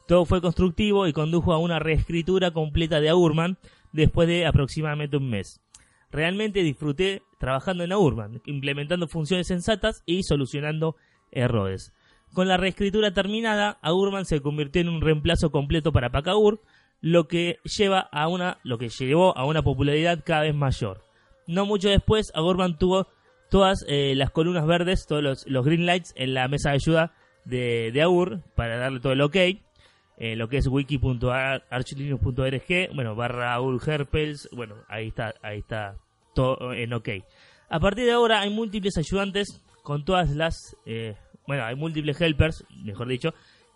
Todo 0.08 0.24
fue 0.24 0.40
constructivo 0.40 1.06
y 1.06 1.12
condujo 1.12 1.52
a 1.52 1.58
una 1.58 1.78
reescritura 1.78 2.50
completa 2.50 2.98
de 2.98 3.10
Aurman 3.10 3.58
después 3.92 4.26
de 4.26 4.46
aproximadamente 4.46 5.18
un 5.18 5.28
mes. 5.28 5.60
Realmente 6.10 6.62
disfruté 6.62 7.20
trabajando 7.38 7.84
en 7.84 7.92
Aurman, 7.92 8.40
implementando 8.46 9.06
funciones 9.06 9.48
sensatas 9.48 10.02
y 10.06 10.22
solucionando 10.22 10.96
errores. 11.30 11.92
Con 12.32 12.48
la 12.48 12.56
reescritura 12.56 13.12
terminada, 13.12 13.78
Aurman 13.82 14.24
se 14.24 14.40
convirtió 14.40 14.80
en 14.80 14.88
un 14.88 15.02
reemplazo 15.02 15.50
completo 15.50 15.92
para 15.92 16.10
Pakaur, 16.10 16.62
lo 17.02 17.28
que 17.28 17.58
lleva 17.64 18.00
a 18.00 18.28
una 18.28 18.60
lo 18.64 18.78
que 18.78 18.88
llevó 18.88 19.36
a 19.36 19.44
una 19.44 19.62
popularidad 19.62 20.24
cada 20.24 20.40
vez 20.44 20.54
mayor. 20.54 21.04
No 21.46 21.66
mucho 21.66 21.90
después, 21.90 22.32
Aurman 22.34 22.78
tuvo 22.78 23.08
todas 23.50 23.84
eh, 23.86 24.14
las 24.16 24.30
columnas 24.30 24.66
verdes, 24.66 25.04
todos 25.06 25.22
los, 25.46 25.64
green 25.66 25.84
lights 25.84 26.14
en 26.16 26.32
la 26.32 26.48
mesa 26.48 26.70
de 26.70 26.76
ayuda 26.76 27.14
de 27.44 28.02
AUR 28.02 28.40
para 28.54 28.78
darle 28.78 29.00
todo 29.00 29.12
el 29.12 29.20
ok. 29.20 29.36
Eh, 30.20 30.34
lo 30.34 30.48
que 30.48 30.56
es 30.56 30.66
wiki.archlinux.org, 30.66 32.94
bueno, 32.94 33.14
barra 33.14 33.56
Herpels, 33.86 34.48
bueno, 34.52 34.74
ahí 34.88 35.06
está, 35.08 35.34
ahí 35.42 35.60
está 35.60 35.94
todo 36.34 36.72
en 36.72 36.92
ok. 36.92 37.08
A 37.68 37.78
partir 37.78 38.04
de 38.04 38.10
ahora 38.12 38.40
hay 38.40 38.50
múltiples 38.50 38.98
ayudantes 38.98 39.62
con 39.84 40.04
todas 40.04 40.30
las, 40.30 40.76
eh, 40.86 41.14
bueno, 41.46 41.64
hay 41.64 41.76
múltiples 41.76 42.20
helpers, 42.20 42.64
mejor 42.82 43.06
dicho, 43.06 43.32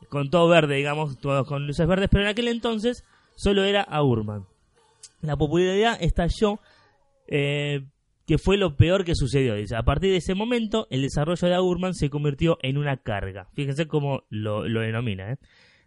con 0.08 0.30
todo 0.30 0.48
verde, 0.48 0.74
digamos, 0.76 1.18
todos 1.18 1.46
con 1.46 1.66
luces 1.66 1.86
verdes, 1.86 2.08
pero 2.10 2.24
en 2.24 2.30
aquel 2.30 2.48
entonces 2.48 3.04
solo 3.36 3.62
era 3.62 3.82
Aurman. 3.82 4.44
La 5.20 5.36
popularidad 5.36 5.96
estalló 6.00 6.58
eh, 7.28 7.84
que 8.26 8.38
fue 8.38 8.56
lo 8.56 8.76
peor 8.76 9.04
que 9.04 9.14
sucedió. 9.14 9.54
Dice, 9.54 9.76
a 9.76 9.82
partir 9.82 10.10
de 10.10 10.18
ese 10.18 10.34
momento, 10.34 10.86
el 10.90 11.02
desarrollo 11.02 11.48
de 11.48 11.54
Aurman 11.54 11.94
se 11.94 12.10
convirtió 12.10 12.58
en 12.62 12.78
una 12.78 12.96
carga. 12.96 13.48
Fíjense 13.54 13.86
cómo 13.86 14.24
lo, 14.28 14.62
denomina. 14.62 15.32
¿eh? 15.32 15.36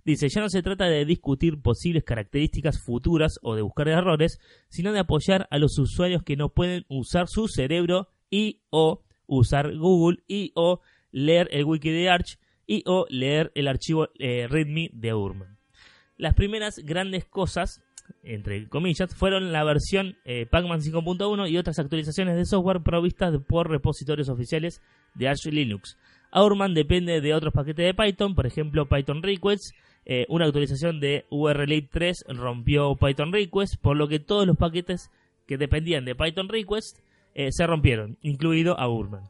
Dice, 0.05 0.29
ya 0.29 0.39
no 0.39 0.49
se 0.49 0.61
trata 0.61 0.85
de 0.85 1.03
discutir 1.03 1.61
posibles 1.61 2.03
características 2.03 2.79
futuras 2.79 3.39
o 3.41 3.55
de 3.55 3.63
buscar 3.63 3.87
errores, 3.87 4.39
sino 4.69 4.93
de 4.93 4.99
apoyar 4.99 5.47
a 5.49 5.57
los 5.57 5.79
usuarios 5.79 6.21
que 6.21 6.37
no 6.37 6.49
pueden 6.49 6.85
usar 6.89 7.27
su 7.27 7.47
cerebro 7.47 8.09
y 8.29 8.61
o 8.69 9.01
usar 9.25 9.75
Google 9.75 10.19
y 10.27 10.51
o 10.55 10.81
leer 11.11 11.49
el 11.51 11.65
wiki 11.65 11.89
de 11.89 12.09
Arch 12.09 12.37
y 12.67 12.83
o 12.85 13.07
leer 13.09 13.51
el 13.55 13.67
archivo 13.67 14.09
eh, 14.19 14.47
README 14.47 14.91
de 14.93 15.09
Aurman. 15.09 15.57
Las 16.17 16.35
primeras 16.35 16.75
grandes 16.77 17.25
cosas 17.25 17.81
entre 18.23 18.67
comillas, 18.67 19.15
fueron 19.15 19.51
la 19.51 19.63
versión 19.63 20.17
eh, 20.25 20.45
Pacman 20.45 20.81
5.1 20.81 21.49
y 21.49 21.57
otras 21.57 21.79
actualizaciones 21.79 22.35
de 22.35 22.45
software 22.45 22.81
provistas 22.81 23.33
por 23.47 23.69
repositorios 23.69 24.29
oficiales 24.29 24.81
de 25.13 25.27
Arch 25.27 25.45
Linux. 25.45 25.97
Aurman 26.31 26.73
depende 26.73 27.21
de 27.21 27.33
otros 27.33 27.53
paquetes 27.53 27.85
de 27.85 27.93
Python, 27.93 28.35
por 28.35 28.45
ejemplo 28.45 28.87
Python 28.87 29.23
Requests. 29.23 29.73
Eh, 30.05 30.25
una 30.29 30.45
actualización 30.45 30.99
de 30.99 31.25
URL 31.29 31.89
3 31.91 32.25
rompió 32.29 32.95
Python 32.95 33.33
Request, 33.33 33.75
por 33.81 33.97
lo 33.97 34.07
que 34.07 34.19
todos 34.19 34.45
los 34.45 34.55
paquetes 34.55 35.09
que 35.47 35.57
dependían 35.57 36.05
de 36.05 36.15
Python 36.15 36.47
Request 36.47 36.99
eh, 37.33 37.51
se 37.51 37.65
rompieron, 37.65 38.17
incluido 38.21 38.79
Aurman. 38.79 39.23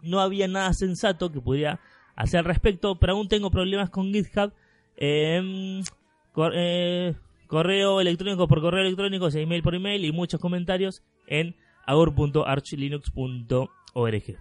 No 0.00 0.20
había 0.20 0.48
nada 0.48 0.72
sensato 0.72 1.30
que 1.30 1.40
pudiera 1.40 1.80
hacer 2.16 2.38
al 2.38 2.46
respecto, 2.46 2.98
pero 2.98 3.12
aún 3.12 3.28
tengo 3.28 3.50
problemas 3.50 3.90
con 3.90 4.12
GitHub. 4.12 4.52
Eh, 4.96 5.82
correo 7.46 8.00
electrónico 8.00 8.48
por 8.48 8.60
correo 8.60 8.82
electrónico, 8.82 9.28
email 9.28 9.62
por 9.62 9.74
email 9.74 10.04
y 10.04 10.12
muchos 10.12 10.40
comentarios 10.40 11.02
en 11.26 11.54
agur.archlinux.org. 11.86 14.38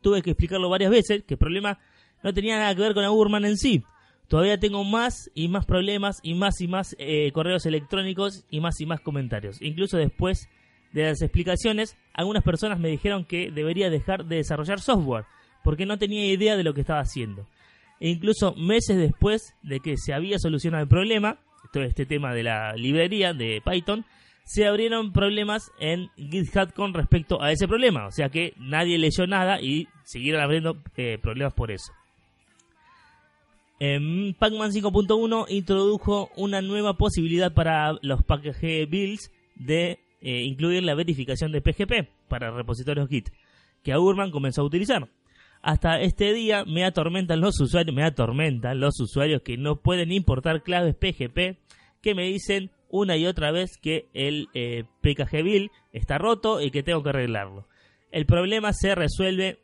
Tuve 0.00 0.22
que 0.22 0.30
explicarlo 0.30 0.68
varias 0.68 0.90
veces 0.90 1.22
que 1.24 1.34
el 1.34 1.38
problema 1.38 1.78
no 2.22 2.34
tenía 2.34 2.58
nada 2.58 2.74
que 2.74 2.82
ver 2.82 2.94
con 2.94 3.04
Agurman 3.04 3.44
en 3.44 3.56
sí. 3.56 3.84
Todavía 4.28 4.58
tengo 4.58 4.82
más 4.82 5.30
y 5.34 5.48
más 5.48 5.64
problemas 5.66 6.18
y 6.22 6.34
más 6.34 6.60
y 6.60 6.66
más 6.66 6.96
eh, 6.98 7.30
correos 7.32 7.64
electrónicos 7.64 8.44
y 8.50 8.60
más 8.60 8.80
y 8.80 8.86
más 8.86 9.00
comentarios. 9.00 9.62
Incluso 9.62 9.96
después 9.98 10.48
de 10.92 11.04
las 11.04 11.22
explicaciones, 11.22 11.96
algunas 12.12 12.42
personas 12.42 12.80
me 12.80 12.88
dijeron 12.88 13.24
que 13.24 13.50
debería 13.50 13.90
dejar 13.90 14.24
de 14.24 14.36
desarrollar 14.36 14.80
software 14.80 15.26
porque 15.62 15.86
no 15.86 15.98
tenía 15.98 16.26
idea 16.26 16.56
de 16.56 16.64
lo 16.64 16.74
que 16.74 16.80
estaba 16.80 17.00
haciendo. 17.00 17.46
E 18.00 18.08
incluso 18.08 18.54
meses 18.54 18.96
después 18.96 19.54
de 19.62 19.80
que 19.80 19.96
se 19.96 20.12
había 20.12 20.38
solucionado 20.38 20.82
el 20.82 20.88
problema, 20.88 21.38
todo 21.72 21.84
este 21.84 22.06
tema 22.06 22.34
de 22.34 22.42
la 22.42 22.74
librería 22.74 23.32
de 23.32 23.62
Python, 23.64 24.04
se 24.44 24.66
abrieron 24.66 25.12
problemas 25.12 25.72
en 25.80 26.08
GitHub 26.16 26.72
con 26.72 26.94
respecto 26.94 27.42
a 27.42 27.50
ese 27.50 27.66
problema. 27.66 28.06
O 28.06 28.12
sea 28.12 28.28
que 28.28 28.54
nadie 28.58 28.98
leyó 28.98 29.26
nada 29.26 29.60
y 29.60 29.88
siguieron 30.04 30.40
abriendo 30.40 30.78
eh, 30.96 31.18
problemas 31.20 31.52
por 31.52 31.70
eso. 31.70 31.92
En 33.78 34.34
Pacman 34.34 34.72
5.1 34.72 35.46
introdujo 35.50 36.30
una 36.36 36.62
nueva 36.62 36.96
posibilidad 36.96 37.52
para 37.52 37.98
los 38.00 38.22
package 38.24 38.86
builds 38.86 39.30
de 39.54 39.98
eh, 40.22 40.42
incluir 40.42 40.82
la 40.82 40.94
verificación 40.94 41.52
de 41.52 41.60
PGP 41.60 42.08
para 42.28 42.50
repositorios 42.50 43.08
Git, 43.08 43.28
que 43.82 43.92
Aurman 43.92 44.30
comenzó 44.30 44.62
a 44.62 44.64
utilizar. 44.64 45.08
Hasta 45.60 46.00
este 46.00 46.32
día 46.32 46.64
me 46.64 46.84
atormentan 46.84 47.40
los 47.40 47.60
usuarios, 47.60 47.94
me 47.94 48.02
atormentan 48.02 48.80
los 48.80 48.98
usuarios 48.98 49.42
que 49.42 49.58
no 49.58 49.76
pueden 49.76 50.10
importar 50.10 50.62
claves 50.62 50.94
PGP 50.94 51.58
que 52.00 52.14
me 52.14 52.24
dicen 52.24 52.70
una 52.88 53.16
y 53.16 53.26
otra 53.26 53.50
vez 53.50 53.76
que 53.76 54.06
el 54.14 54.48
eh, 54.54 54.84
PKG 55.02 55.42
Bill 55.42 55.70
está 55.92 56.18
roto 56.18 56.62
y 56.62 56.70
que 56.70 56.82
tengo 56.82 57.02
que 57.02 57.10
arreglarlo. 57.10 57.66
El 58.10 58.24
problema 58.26 58.72
se 58.72 58.94
resuelve 58.94 59.58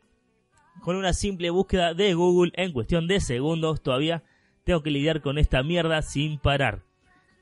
con 0.81 0.95
una 0.95 1.13
simple 1.13 1.49
búsqueda 1.49 1.93
de 1.93 2.13
Google 2.13 2.51
en 2.55 2.71
cuestión 2.71 3.07
de 3.07 3.19
segundos. 3.19 3.81
Todavía 3.81 4.23
tengo 4.63 4.81
que 4.81 4.91
lidiar 4.91 5.21
con 5.21 5.37
esta 5.37 5.63
mierda 5.63 6.01
sin 6.01 6.39
parar. 6.39 6.83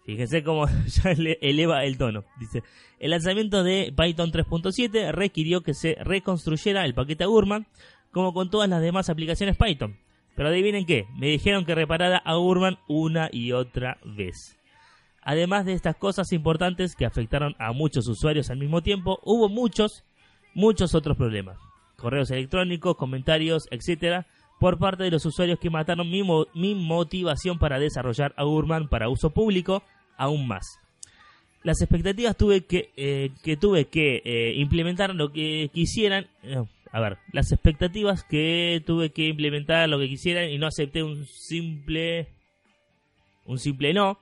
Fíjense 0.05 0.43
cómo 0.43 0.65
ya 0.87 1.11
eleva 1.11 1.83
el 1.85 1.97
tono. 1.97 2.23
Dice, 2.39 2.63
el 2.99 3.11
lanzamiento 3.11 3.63
de 3.63 3.93
Python 3.95 4.31
3.7 4.31 5.11
requirió 5.11 5.61
que 5.61 5.73
se 5.73 5.95
reconstruyera 6.01 6.85
el 6.85 6.93
paquete 6.93 7.25
Gurman 7.25 7.67
como 8.11 8.33
con 8.33 8.49
todas 8.49 8.69
las 8.69 8.81
demás 8.81 9.09
aplicaciones 9.09 9.57
Python. 9.57 9.97
Pero 10.35 10.49
adivinen 10.49 10.85
qué, 10.85 11.05
me 11.17 11.27
dijeron 11.27 11.65
que 11.65 11.75
reparara 11.75 12.17
a 12.17 12.37
Urban 12.37 12.77
una 12.87 13.29
y 13.31 13.51
otra 13.51 13.97
vez. 14.03 14.57
Además 15.21 15.65
de 15.65 15.73
estas 15.73 15.95
cosas 15.97 16.31
importantes 16.31 16.95
que 16.95 17.05
afectaron 17.05 17.55
a 17.59 17.73
muchos 17.73 18.07
usuarios 18.07 18.49
al 18.49 18.57
mismo 18.57 18.81
tiempo, 18.81 19.19
hubo 19.23 19.49
muchos, 19.49 20.03
muchos 20.55 20.95
otros 20.95 21.15
problemas. 21.15 21.57
Correos 22.01 22.31
electrónicos, 22.31 22.97
comentarios, 22.97 23.67
etcétera, 23.69 24.25
por 24.59 24.77
parte 24.79 25.03
de 25.03 25.11
los 25.11 25.25
usuarios 25.25 25.59
que 25.59 25.69
mataron 25.69 26.09
mi, 26.09 26.75
motivación 26.75 27.59
para 27.59 27.79
desarrollar 27.79 28.33
a 28.35 28.45
Urban 28.45 28.89
para 28.89 29.09
uso 29.09 29.29
público 29.29 29.83
aún 30.17 30.47
más. 30.47 30.79
Las 31.63 31.81
expectativas 31.81 32.35
tuve 32.35 32.65
que, 32.65 32.89
eh, 32.97 33.29
que 33.43 33.55
tuve 33.55 33.85
que 33.85 34.21
eh, 34.25 34.55
implementar 34.57 35.13
lo 35.13 35.31
que 35.31 35.69
quisieran. 35.73 36.27
Eh, 36.43 36.63
a 36.91 36.99
ver, 36.99 37.17
las 37.31 37.51
expectativas 37.51 38.23
que 38.23 38.81
tuve 38.85 39.11
que 39.11 39.27
implementar 39.27 39.87
lo 39.87 39.99
que 39.99 40.09
quisieran 40.09 40.49
y 40.49 40.57
no 40.57 40.67
acepté 40.67 41.03
un 41.03 41.25
simple 41.25 42.27
un 43.45 43.59
simple 43.59 43.93
no, 43.93 44.19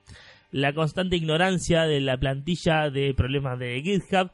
la 0.50 0.72
constante 0.72 1.16
ignorancia 1.16 1.82
de 1.82 2.00
la 2.00 2.16
plantilla 2.18 2.90
de 2.90 3.14
problemas 3.14 3.58
de 3.58 3.80
GitHub 3.82 4.30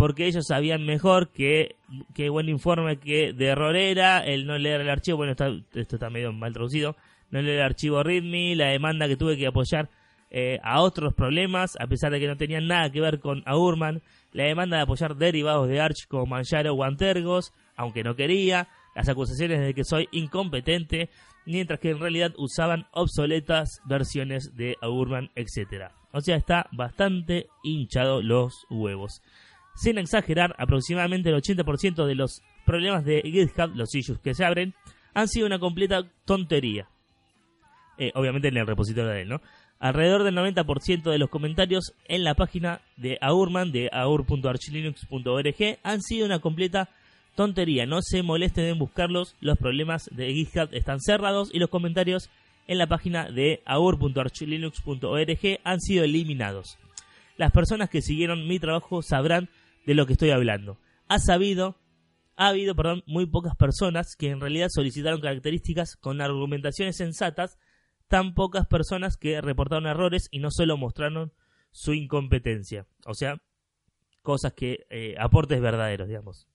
porque 0.00 0.24
ellos 0.24 0.46
sabían 0.46 0.86
mejor 0.86 1.28
que, 1.28 1.76
que 2.14 2.30
buen 2.30 2.48
informe 2.48 2.96
que 2.96 3.34
de 3.34 3.48
error 3.48 3.76
era 3.76 4.24
el 4.24 4.46
no 4.46 4.56
leer 4.56 4.80
el 4.80 4.88
archivo, 4.88 5.18
bueno, 5.18 5.32
esto 5.32 5.62
está 5.74 6.08
medio 6.08 6.32
mal 6.32 6.54
traducido, 6.54 6.96
no 7.30 7.42
leer 7.42 7.58
el 7.58 7.64
archivo 7.66 8.02
README, 8.02 8.56
la 8.56 8.68
demanda 8.68 9.08
que 9.08 9.18
tuve 9.18 9.36
que 9.36 9.46
apoyar 9.46 9.90
eh, 10.30 10.58
a 10.62 10.80
otros 10.80 11.12
problemas, 11.12 11.76
a 11.78 11.86
pesar 11.86 12.12
de 12.12 12.18
que 12.18 12.28
no 12.28 12.38
tenían 12.38 12.66
nada 12.66 12.90
que 12.90 13.02
ver 13.02 13.20
con 13.20 13.42
Aurman, 13.44 14.00
la 14.32 14.44
demanda 14.44 14.78
de 14.78 14.84
apoyar 14.84 15.16
derivados 15.16 15.68
de 15.68 15.82
Arch 15.82 16.06
como 16.08 16.24
Manjaro 16.24 16.72
o 16.72 16.82
Antergos, 16.82 17.52
aunque 17.76 18.02
no 18.02 18.16
quería, 18.16 18.68
las 18.94 19.06
acusaciones 19.10 19.60
de 19.60 19.74
que 19.74 19.84
soy 19.84 20.08
incompetente, 20.12 21.10
mientras 21.44 21.78
que 21.78 21.90
en 21.90 22.00
realidad 22.00 22.32
usaban 22.38 22.86
obsoletas 22.92 23.82
versiones 23.84 24.56
de 24.56 24.76
Aurman, 24.80 25.30
etc. 25.34 25.90
O 26.12 26.22
sea, 26.22 26.36
está 26.36 26.68
bastante 26.72 27.48
hinchado 27.62 28.22
los 28.22 28.64
huevos. 28.70 29.20
Sin 29.80 29.96
exagerar, 29.96 30.54
aproximadamente 30.58 31.30
el 31.30 31.36
80% 31.36 32.04
de 32.04 32.14
los 32.14 32.42
problemas 32.66 33.02
de 33.02 33.22
GitHub, 33.22 33.74
los 33.74 33.94
issues 33.94 34.18
que 34.18 34.34
se 34.34 34.44
abren, 34.44 34.74
han 35.14 35.26
sido 35.26 35.46
una 35.46 35.58
completa 35.58 36.02
tontería. 36.26 36.86
Eh, 37.96 38.12
obviamente 38.14 38.48
en 38.48 38.58
el 38.58 38.66
repositorio 38.66 39.10
de 39.10 39.22
él, 39.22 39.30
¿no? 39.30 39.40
Alrededor 39.78 40.24
del 40.24 40.36
90% 40.36 41.10
de 41.10 41.16
los 41.16 41.30
comentarios 41.30 41.94
en 42.08 42.24
la 42.24 42.34
página 42.34 42.82
de 42.98 43.16
Aurman, 43.22 43.72
de 43.72 43.88
aur.archlinux.org, 43.90 45.78
han 45.82 46.02
sido 46.02 46.26
una 46.26 46.40
completa 46.40 46.90
tontería. 47.34 47.86
No 47.86 48.02
se 48.02 48.22
molesten 48.22 48.66
en 48.66 48.78
buscarlos, 48.78 49.34
los 49.40 49.56
problemas 49.56 50.10
de 50.12 50.34
GitHub 50.34 50.68
están 50.72 51.00
cerrados 51.00 51.48
y 51.54 51.58
los 51.58 51.70
comentarios 51.70 52.28
en 52.66 52.76
la 52.76 52.86
página 52.86 53.30
de 53.30 53.62
aur.archlinux.org 53.64 55.60
han 55.64 55.80
sido 55.80 56.04
eliminados. 56.04 56.76
Las 57.38 57.50
personas 57.50 57.88
que 57.88 58.02
siguieron 58.02 58.46
mi 58.46 58.58
trabajo 58.58 59.00
sabrán 59.00 59.48
de 59.86 59.94
lo 59.94 60.06
que 60.06 60.12
estoy 60.12 60.30
hablando. 60.30 60.78
Ha 61.08 61.18
sabido 61.18 61.78
ha 62.36 62.48
habido 62.48 62.74
perdón, 62.74 63.02
muy 63.06 63.26
pocas 63.26 63.54
personas 63.54 64.16
que 64.16 64.30
en 64.30 64.40
realidad 64.40 64.68
solicitaron 64.70 65.20
características 65.20 65.96
con 65.96 66.22
argumentaciones 66.22 66.96
sensatas 66.96 67.58
tan 68.08 68.32
pocas 68.34 68.66
personas 68.66 69.16
que 69.18 69.40
reportaron 69.42 69.86
errores 69.86 70.28
y 70.30 70.38
no 70.38 70.50
solo 70.50 70.78
mostraron 70.78 71.32
su 71.70 71.92
incompetencia. 71.92 72.86
O 73.04 73.14
sea, 73.14 73.42
cosas 74.22 74.54
que 74.54 74.86
eh, 74.90 75.16
aportes 75.18 75.60
verdaderos, 75.60 76.08
digamos. 76.08 76.48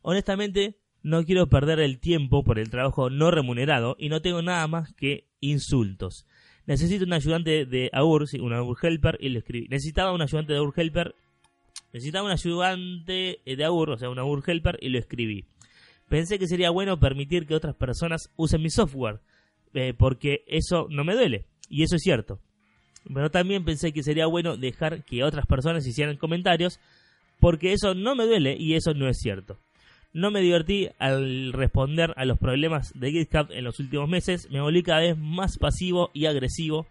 Honestamente, 0.00 0.78
no 1.02 1.24
quiero 1.24 1.48
perder 1.48 1.80
el 1.80 2.00
tiempo 2.00 2.42
por 2.42 2.58
el 2.58 2.70
trabajo 2.70 3.10
no 3.10 3.30
remunerado 3.30 3.96
y 3.98 4.08
no 4.08 4.22
tengo 4.22 4.42
nada 4.42 4.66
más 4.66 4.92
que 4.94 5.28
insultos. 5.40 6.26
Necesito 6.66 7.04
un 7.04 7.12
ayudante 7.12 7.64
de 7.64 7.90
AUR, 7.92 8.24
un 8.40 8.52
AUR 8.52 8.76
Helper, 8.82 9.18
y 9.20 9.28
le 9.28 9.38
escribí. 9.38 9.68
Necesitaba 9.68 10.12
un 10.12 10.22
ayudante 10.22 10.52
de 10.52 10.58
AUR 10.58 10.72
Helper. 10.74 11.14
Necesitaba 11.96 12.26
un 12.26 12.32
ayudante 12.32 13.40
de 13.46 13.64
AUR, 13.64 13.92
o 13.92 13.96
sea, 13.96 14.10
un 14.10 14.18
AUR 14.18 14.42
Helper, 14.46 14.76
y 14.82 14.90
lo 14.90 14.98
escribí. 14.98 15.46
Pensé 16.10 16.38
que 16.38 16.46
sería 16.46 16.68
bueno 16.68 17.00
permitir 17.00 17.46
que 17.46 17.54
otras 17.54 17.74
personas 17.74 18.30
usen 18.36 18.60
mi 18.60 18.68
software 18.68 19.20
eh, 19.72 19.94
porque 19.96 20.44
eso 20.46 20.88
no 20.90 21.04
me 21.04 21.14
duele. 21.14 21.46
Y 21.70 21.84
eso 21.84 21.96
es 21.96 22.02
cierto. 22.02 22.38
Pero 23.14 23.30
también 23.30 23.64
pensé 23.64 23.92
que 23.92 24.02
sería 24.02 24.26
bueno 24.26 24.58
dejar 24.58 25.04
que 25.04 25.24
otras 25.24 25.46
personas 25.46 25.86
hicieran 25.86 26.18
comentarios, 26.18 26.80
porque 27.40 27.72
eso 27.72 27.94
no 27.94 28.14
me 28.14 28.26
duele 28.26 28.58
y 28.58 28.74
eso 28.74 28.92
no 28.92 29.08
es 29.08 29.16
cierto. 29.16 29.56
No 30.12 30.30
me 30.30 30.42
divertí 30.42 30.90
al 30.98 31.54
responder 31.54 32.12
a 32.16 32.26
los 32.26 32.36
problemas 32.36 32.92
de 32.94 33.10
GitHub 33.10 33.50
en 33.52 33.64
los 33.64 33.80
últimos 33.80 34.06
meses, 34.06 34.50
me 34.50 34.60
volví 34.60 34.82
cada 34.82 35.00
vez 35.00 35.16
más 35.16 35.56
pasivo 35.56 36.10
y 36.12 36.26
agresivo. 36.26 36.86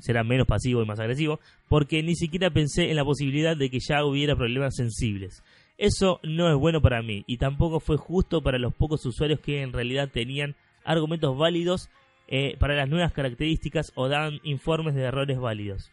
Será 0.00 0.24
menos 0.24 0.46
pasivo 0.46 0.82
y 0.82 0.86
más 0.86 1.00
agresivo, 1.00 1.40
porque 1.68 2.02
ni 2.02 2.14
siquiera 2.14 2.50
pensé 2.50 2.90
en 2.90 2.96
la 2.96 3.04
posibilidad 3.04 3.56
de 3.56 3.70
que 3.70 3.78
ya 3.80 4.04
hubiera 4.04 4.36
problemas 4.36 4.76
sensibles. 4.76 5.42
Eso 5.78 6.20
no 6.22 6.50
es 6.50 6.56
bueno 6.56 6.80
para 6.80 7.02
mí 7.02 7.24
y 7.26 7.36
tampoco 7.36 7.80
fue 7.80 7.96
justo 7.96 8.42
para 8.42 8.58
los 8.58 8.74
pocos 8.74 9.04
usuarios 9.04 9.40
que 9.40 9.62
en 9.62 9.72
realidad 9.72 10.10
tenían 10.10 10.56
argumentos 10.84 11.36
válidos 11.36 11.90
eh, 12.28 12.56
para 12.58 12.74
las 12.74 12.88
nuevas 12.88 13.12
características 13.12 13.92
o 13.94 14.08
dan 14.08 14.40
informes 14.42 14.94
de 14.94 15.02
errores 15.02 15.38
válidos. 15.38 15.90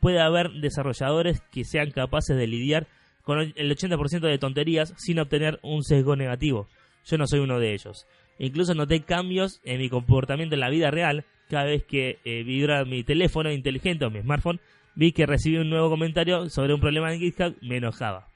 Puede 0.00 0.20
haber 0.20 0.50
desarrolladores 0.52 1.42
que 1.52 1.64
sean 1.64 1.90
capaces 1.90 2.36
de 2.36 2.46
lidiar 2.46 2.88
con 3.22 3.38
el 3.38 3.76
80% 3.76 4.20
de 4.20 4.38
tonterías 4.38 4.94
sin 4.96 5.20
obtener 5.20 5.60
un 5.62 5.84
sesgo 5.84 6.16
negativo. 6.16 6.66
Yo 7.04 7.16
no 7.16 7.26
soy 7.26 7.40
uno 7.40 7.60
de 7.60 7.74
ellos. 7.74 8.06
Incluso 8.38 8.74
noté 8.74 9.02
cambios 9.02 9.60
en 9.64 9.78
mi 9.78 9.88
comportamiento 9.88 10.54
en 10.54 10.60
la 10.60 10.70
vida 10.70 10.90
real. 10.90 11.24
Cada 11.50 11.64
vez 11.64 11.84
que 11.84 12.20
eh, 12.24 12.44
vibra 12.44 12.84
mi 12.84 13.02
teléfono 13.02 13.50
inteligente 13.50 14.04
o 14.04 14.10
mi 14.10 14.20
smartphone, 14.20 14.60
vi 14.94 15.10
que 15.10 15.26
recibí 15.26 15.56
un 15.56 15.68
nuevo 15.68 15.90
comentario 15.90 16.48
sobre 16.48 16.72
un 16.72 16.80
problema 16.80 17.12
en 17.12 17.18
GitHub, 17.18 17.56
me 17.60 17.78
enojaba. 17.78 18.28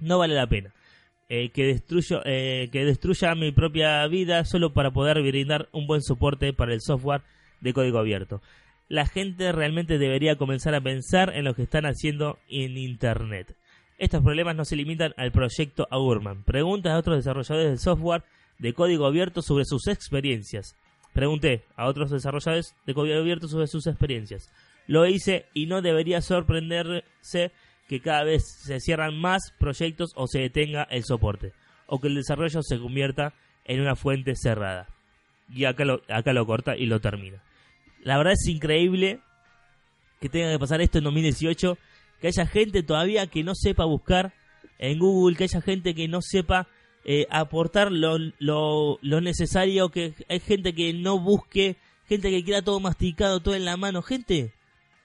No 0.00 0.18
vale 0.18 0.34
la 0.34 0.46
pena. 0.46 0.74
Eh, 1.30 1.48
que, 1.48 1.64
destruyo, 1.64 2.20
eh, 2.26 2.68
que 2.70 2.84
destruya 2.84 3.34
mi 3.34 3.52
propia 3.52 4.06
vida 4.06 4.44
solo 4.44 4.74
para 4.74 4.90
poder 4.90 5.22
brindar 5.22 5.68
un 5.72 5.86
buen 5.86 6.02
soporte 6.02 6.52
para 6.52 6.74
el 6.74 6.82
software 6.82 7.22
de 7.62 7.72
código 7.72 7.98
abierto. 7.98 8.42
La 8.88 9.06
gente 9.06 9.50
realmente 9.50 9.96
debería 9.96 10.36
comenzar 10.36 10.74
a 10.74 10.82
pensar 10.82 11.32
en 11.34 11.44
lo 11.44 11.54
que 11.54 11.62
están 11.62 11.86
haciendo 11.86 12.38
en 12.50 12.76
Internet. 12.76 13.56
Estos 13.96 14.22
problemas 14.22 14.54
no 14.54 14.66
se 14.66 14.76
limitan 14.76 15.14
al 15.16 15.32
proyecto 15.32 15.88
Aurman. 15.90 16.44
Pregunta 16.44 16.92
a 16.92 16.98
otros 16.98 17.16
desarrolladores 17.16 17.70
de 17.70 17.78
software 17.78 18.24
de 18.58 18.74
código 18.74 19.06
abierto 19.06 19.40
sobre 19.40 19.64
sus 19.64 19.88
experiencias. 19.88 20.76
Pregunté 21.16 21.64
a 21.76 21.86
otros 21.86 22.10
desarrolladores 22.10 22.76
de 22.84 22.92
código 22.92 23.18
abierto 23.18 23.48
sobre 23.48 23.68
sus 23.68 23.86
experiencias. 23.86 24.52
Lo 24.86 25.06
hice 25.06 25.46
y 25.54 25.64
no 25.64 25.80
debería 25.80 26.20
sorprenderse 26.20 27.52
que 27.88 28.02
cada 28.02 28.22
vez 28.22 28.42
se 28.66 28.80
cierran 28.80 29.18
más 29.18 29.54
proyectos 29.58 30.10
o 30.14 30.26
se 30.26 30.40
detenga 30.40 30.82
el 30.82 31.04
soporte, 31.04 31.54
o 31.86 32.02
que 32.02 32.08
el 32.08 32.16
desarrollo 32.16 32.60
se 32.62 32.78
convierta 32.78 33.32
en 33.64 33.80
una 33.80 33.96
fuente 33.96 34.34
cerrada. 34.36 34.88
Y 35.48 35.64
acá 35.64 35.86
lo, 35.86 36.02
acá 36.10 36.34
lo 36.34 36.44
corta 36.44 36.76
y 36.76 36.84
lo 36.84 37.00
termina. 37.00 37.42
La 38.02 38.18
verdad 38.18 38.34
es 38.34 38.46
increíble 38.46 39.20
que 40.20 40.28
tenga 40.28 40.52
que 40.52 40.58
pasar 40.58 40.82
esto 40.82 40.98
en 40.98 41.04
2018, 41.04 41.78
que 42.20 42.28
haya 42.28 42.46
gente 42.46 42.82
todavía 42.82 43.26
que 43.26 43.42
no 43.42 43.54
sepa 43.54 43.86
buscar 43.86 44.34
en 44.78 44.98
Google, 44.98 45.34
que 45.34 45.44
haya 45.44 45.62
gente 45.62 45.94
que 45.94 46.08
no 46.08 46.20
sepa 46.20 46.68
eh, 47.08 47.28
aportar 47.30 47.92
lo, 47.92 48.18
lo, 48.40 48.98
lo 49.00 49.20
necesario, 49.20 49.90
que 49.90 50.12
hay 50.28 50.40
gente 50.40 50.74
que 50.74 50.92
no 50.92 51.20
busque, 51.20 51.76
gente 52.08 52.30
que 52.30 52.42
quiera 52.42 52.62
todo 52.62 52.80
masticado, 52.80 53.38
todo 53.38 53.54
en 53.54 53.64
la 53.64 53.76
mano. 53.76 54.02
Gente, 54.02 54.52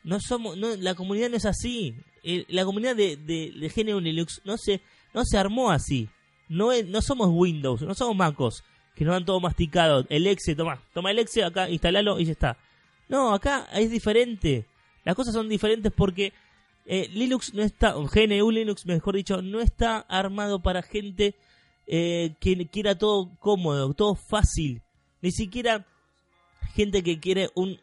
no 0.04 0.20
somos, 0.20 0.58
no, 0.58 0.76
la 0.78 0.96
comunidad 0.96 1.30
no 1.30 1.38
es 1.38 1.46
así. 1.46 1.94
Eh, 2.24 2.46
la 2.50 2.66
comunidad 2.66 2.96
de, 2.96 3.18
de, 3.18 3.52
de 3.52 4.02
Linux 4.02 4.42
no 4.46 4.58
se, 4.58 4.82
no 5.14 5.24
se 5.24 5.38
armó 5.38 5.70
así. 5.70 6.10
No, 6.50 6.72
no 6.88 7.04
somos 7.04 7.30
Windows, 7.32 7.84
no 7.84 7.94
somos 7.94 8.16
MacOS, 8.16 8.64
que 8.96 9.06
nos 9.06 9.14
dan 9.14 9.26
todo 9.26 9.40
masticado. 9.40 10.08
El 10.10 10.26
exe, 10.26 10.56
toma, 10.56 10.82
toma 10.96 11.12
el 11.12 11.20
exe 11.20 11.44
acá, 11.44 11.70
instalalo 11.70 12.20
y 12.20 12.26
ya 12.26 12.32
está. 12.32 12.58
No, 13.10 13.32
acá 13.32 13.68
es 13.74 13.92
diferente. 13.92 14.66
Las 15.06 15.16
cosas 15.16 15.36
son 15.36 15.48
diferentes 15.48 15.94
porque 15.96 16.34
eh, 16.88 17.10
Linux 17.14 17.54
no 17.54 17.62
está, 17.62 17.94
GNU 17.94 18.50
Linux, 18.50 18.88
mejor 18.88 19.16
dicho, 19.16 19.44
no 19.44 19.62
está 19.62 20.00
armado 20.00 20.64
para 20.64 20.82
gente 20.82 21.36
eh, 21.94 22.36
que 22.40 22.68
quiera 22.68 22.98
todo 22.98 23.36
cómodo, 23.40 23.94
todo 23.94 24.16
fácil. 24.16 24.82
Ni 25.22 25.32
siquiera 25.32 25.86
gente 26.74 27.04
que 27.04 27.20
quiere 27.20 27.50
un, 27.54 27.78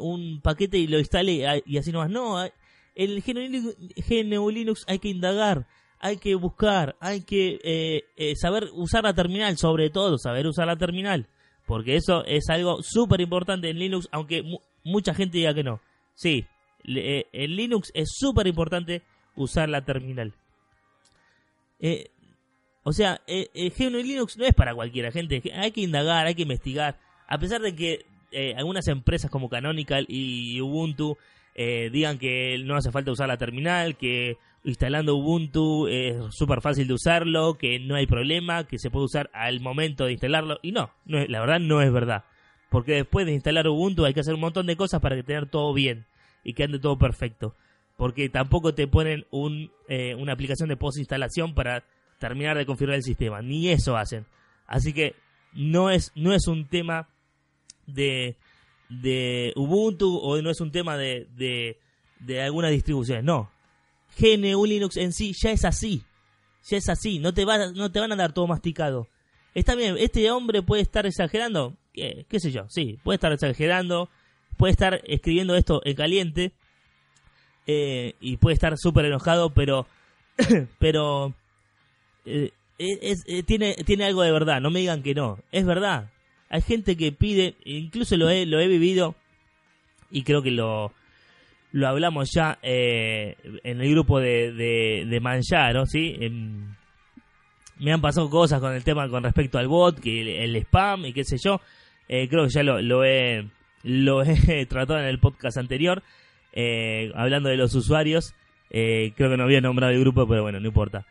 un 0.00 0.40
paquete 0.40 0.78
y 0.78 0.86
lo 0.86 0.98
instale 0.98 1.62
y 1.66 1.76
así 1.76 1.92
nomás. 1.92 2.08
No, 2.08 2.38
el 2.98 3.22
GNU 3.22 4.50
Linux 4.50 4.84
hay 4.88 4.98
que 4.98 5.08
indagar, 5.08 5.66
hay 6.00 6.16
que 6.16 6.34
buscar, 6.34 6.96
hay 7.00 7.20
que 7.20 7.60
eh, 7.62 8.04
eh, 8.16 8.34
saber 8.34 8.70
usar 8.74 9.04
la 9.04 9.14
terminal, 9.14 9.56
sobre 9.56 9.88
todo 9.88 10.18
saber 10.18 10.46
usar 10.46 10.66
la 10.66 10.76
terminal, 10.76 11.28
porque 11.66 11.94
eso 11.94 12.24
es 12.24 12.50
algo 12.50 12.82
súper 12.82 13.20
importante 13.20 13.70
en 13.70 13.78
Linux, 13.78 14.08
aunque 14.10 14.42
mucha 14.82 15.14
gente 15.14 15.38
diga 15.38 15.54
que 15.54 15.62
no. 15.62 15.80
Sí, 16.14 16.46
eh, 16.88 17.26
en 17.32 17.56
Linux 17.56 17.92
es 17.94 18.10
súper 18.16 18.46
importante 18.46 19.02
usar 19.36 19.68
la 19.68 19.84
terminal. 19.84 20.34
O 22.88 22.92
sea, 22.92 23.20
el 23.26 23.72
GNU 23.76 23.98
Linux 23.98 24.36
no 24.36 24.44
es 24.44 24.54
para 24.54 24.74
cualquiera, 24.74 25.12
gente. 25.12 25.42
Hay 25.54 25.70
que 25.72 25.82
indagar, 25.82 26.26
hay 26.26 26.34
que 26.34 26.42
investigar. 26.42 26.98
A 27.26 27.38
pesar 27.38 27.60
de 27.60 27.74
que 27.74 28.06
algunas 28.56 28.88
empresas 28.88 29.30
como 29.30 29.48
Canonical 29.48 30.06
y 30.08 30.60
Ubuntu 30.60 31.16
eh, 31.60 31.90
digan 31.90 32.18
que 32.18 32.56
no 32.64 32.76
hace 32.76 32.92
falta 32.92 33.10
usar 33.10 33.26
la 33.26 33.36
terminal, 33.36 33.96
que 33.96 34.36
instalando 34.62 35.16
Ubuntu 35.16 35.88
es 35.88 36.14
súper 36.30 36.60
fácil 36.60 36.86
de 36.86 36.94
usarlo, 36.94 37.54
que 37.54 37.80
no 37.80 37.96
hay 37.96 38.06
problema, 38.06 38.62
que 38.62 38.78
se 38.78 38.90
puede 38.90 39.06
usar 39.06 39.28
al 39.32 39.58
momento 39.58 40.04
de 40.04 40.12
instalarlo. 40.12 40.60
Y 40.62 40.70
no, 40.70 40.92
no 41.04 41.18
la 41.26 41.40
verdad 41.40 41.58
no 41.58 41.82
es 41.82 41.92
verdad. 41.92 42.22
Porque 42.70 42.92
después 42.92 43.26
de 43.26 43.32
instalar 43.32 43.66
Ubuntu 43.66 44.04
hay 44.04 44.14
que 44.14 44.20
hacer 44.20 44.34
un 44.34 44.40
montón 44.40 44.66
de 44.66 44.76
cosas 44.76 45.00
para 45.00 45.20
tener 45.20 45.46
todo 45.46 45.74
bien 45.74 46.06
y 46.44 46.52
que 46.52 46.62
ande 46.62 46.78
todo 46.78 46.96
perfecto. 46.96 47.56
Porque 47.96 48.28
tampoco 48.28 48.72
te 48.72 48.86
ponen 48.86 49.26
un, 49.32 49.72
eh, 49.88 50.14
una 50.14 50.34
aplicación 50.34 50.68
de 50.68 50.76
post 50.76 50.98
instalación 50.98 51.56
para 51.56 51.82
terminar 52.18 52.56
de 52.56 52.66
configurar 52.66 52.96
el 52.96 53.02
sistema. 53.02 53.42
Ni 53.42 53.68
eso 53.68 53.96
hacen. 53.96 54.26
Así 54.66 54.92
que 54.92 55.14
no 55.52 55.90
es, 55.90 56.12
no 56.14 56.34
es 56.34 56.46
un 56.46 56.66
tema 56.66 57.08
de 57.86 58.36
de 58.88 59.52
Ubuntu 59.56 60.16
o 60.16 60.40
no 60.40 60.50
es 60.50 60.60
un 60.60 60.70
tema 60.70 60.96
de, 60.96 61.26
de, 61.36 61.78
de 62.20 62.42
algunas 62.42 62.70
distribuciones. 62.70 63.24
No. 63.24 63.50
GNU 64.18 64.64
Linux 64.64 64.96
en 64.96 65.12
sí 65.12 65.32
ya 65.34 65.50
es 65.50 65.64
así. 65.64 66.02
Ya 66.68 66.78
es 66.78 66.88
así. 66.88 67.18
No 67.18 67.32
te, 67.32 67.44
va, 67.44 67.70
no 67.72 67.90
te 67.92 68.00
van 68.00 68.12
a 68.12 68.16
dar 68.16 68.32
todo 68.32 68.46
masticado. 68.46 69.08
Está 69.54 69.74
bien, 69.74 69.96
este 69.98 70.30
hombre 70.30 70.62
puede 70.62 70.82
estar 70.82 71.06
exagerando. 71.06 71.76
¿Qué, 71.92 72.26
qué 72.28 72.40
sé 72.40 72.50
yo? 72.50 72.66
Sí, 72.68 72.98
puede 73.02 73.16
estar 73.16 73.32
exagerando. 73.32 74.08
Puede 74.56 74.72
estar 74.72 75.00
escribiendo 75.04 75.54
esto 75.54 75.80
en 75.84 75.94
caliente. 75.94 76.52
Eh, 77.66 78.14
y 78.20 78.38
puede 78.38 78.54
estar 78.54 78.76
súper 78.76 79.04
enojado, 79.04 79.50
pero. 79.50 79.86
pero. 80.78 81.34
Eh, 82.78 83.42
tiene, 83.46 83.74
tiene 83.84 84.04
algo 84.04 84.22
de 84.22 84.32
verdad. 84.32 84.60
No 84.60 84.70
me 84.70 84.80
digan 84.80 85.02
que 85.02 85.14
no. 85.14 85.38
Es 85.52 85.64
verdad 85.64 86.10
hay 86.50 86.62
gente 86.62 86.96
que 86.96 87.12
pide, 87.12 87.54
incluso 87.64 88.16
lo 88.16 88.30
he, 88.30 88.46
lo 88.46 88.58
he 88.60 88.68
vivido 88.68 89.14
y 90.10 90.22
creo 90.22 90.42
que 90.42 90.50
lo, 90.50 90.92
lo 91.72 91.88
hablamos 91.88 92.30
ya 92.34 92.58
eh, 92.62 93.36
en 93.64 93.80
el 93.80 93.90
grupo 93.90 94.20
de, 94.20 94.52
de, 94.52 95.06
de 95.06 95.20
Manjaro, 95.20 95.84
¿sí? 95.86 96.16
me 97.78 97.92
han 97.92 98.00
pasado 98.00 98.30
cosas 98.30 98.60
con 98.60 98.74
el 98.74 98.82
tema 98.82 99.08
con 99.08 99.22
respecto 99.22 99.58
al 99.58 99.68
bot, 99.68 100.00
que 100.00 100.42
el, 100.42 100.56
spam 100.56 101.06
y 101.06 101.12
qué 101.12 101.24
sé 101.24 101.36
yo. 101.38 101.60
Eh, 102.08 102.26
creo 102.28 102.44
que 102.44 102.50
ya 102.50 102.62
lo, 102.62 102.80
lo, 102.80 103.04
he, 103.04 103.46
lo 103.84 104.22
he 104.22 104.66
tratado 104.68 104.98
en 104.98 105.04
el 105.04 105.20
podcast 105.20 105.58
anterior, 105.58 106.02
eh, 106.54 107.12
hablando 107.14 107.50
de 107.50 107.56
los 107.56 107.74
usuarios. 107.74 108.34
Eh, 108.70 109.12
creo 109.16 109.30
que 109.30 109.36
no 109.36 109.44
había 109.44 109.60
nombrado 109.60 109.92
el 109.92 110.00
grupo, 110.00 110.26
pero 110.26 110.42
bueno, 110.42 110.58
no 110.58 110.66
importa. 110.66 111.06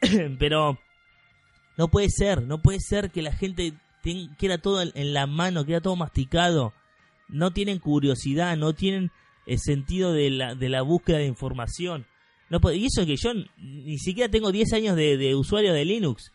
pero 0.38 0.78
no 1.76 1.88
puede 1.88 2.08
ser, 2.10 2.42
no 2.42 2.60
puede 2.60 2.80
ser 2.80 3.10
que 3.10 3.22
la 3.22 3.32
gente 3.32 3.74
quiera 4.38 4.58
todo 4.58 4.82
en 4.82 5.12
la 5.12 5.26
mano, 5.26 5.64
quiera 5.64 5.80
todo 5.80 5.96
masticado. 5.96 6.72
No 7.28 7.52
tienen 7.52 7.78
curiosidad, 7.78 8.56
no 8.56 8.74
tienen 8.74 9.10
el 9.46 9.58
sentido 9.58 10.12
de 10.12 10.30
la, 10.30 10.54
de 10.54 10.68
la 10.68 10.82
búsqueda 10.82 11.18
de 11.18 11.26
información. 11.26 12.06
No, 12.48 12.58
y 12.72 12.86
eso 12.86 13.02
es 13.02 13.06
que 13.06 13.16
yo 13.16 13.30
ni 13.58 13.98
siquiera 13.98 14.30
tengo 14.30 14.50
10 14.50 14.72
años 14.72 14.96
de, 14.96 15.34
usuario 15.36 15.72
de 15.72 15.84
Linux. 15.84 16.32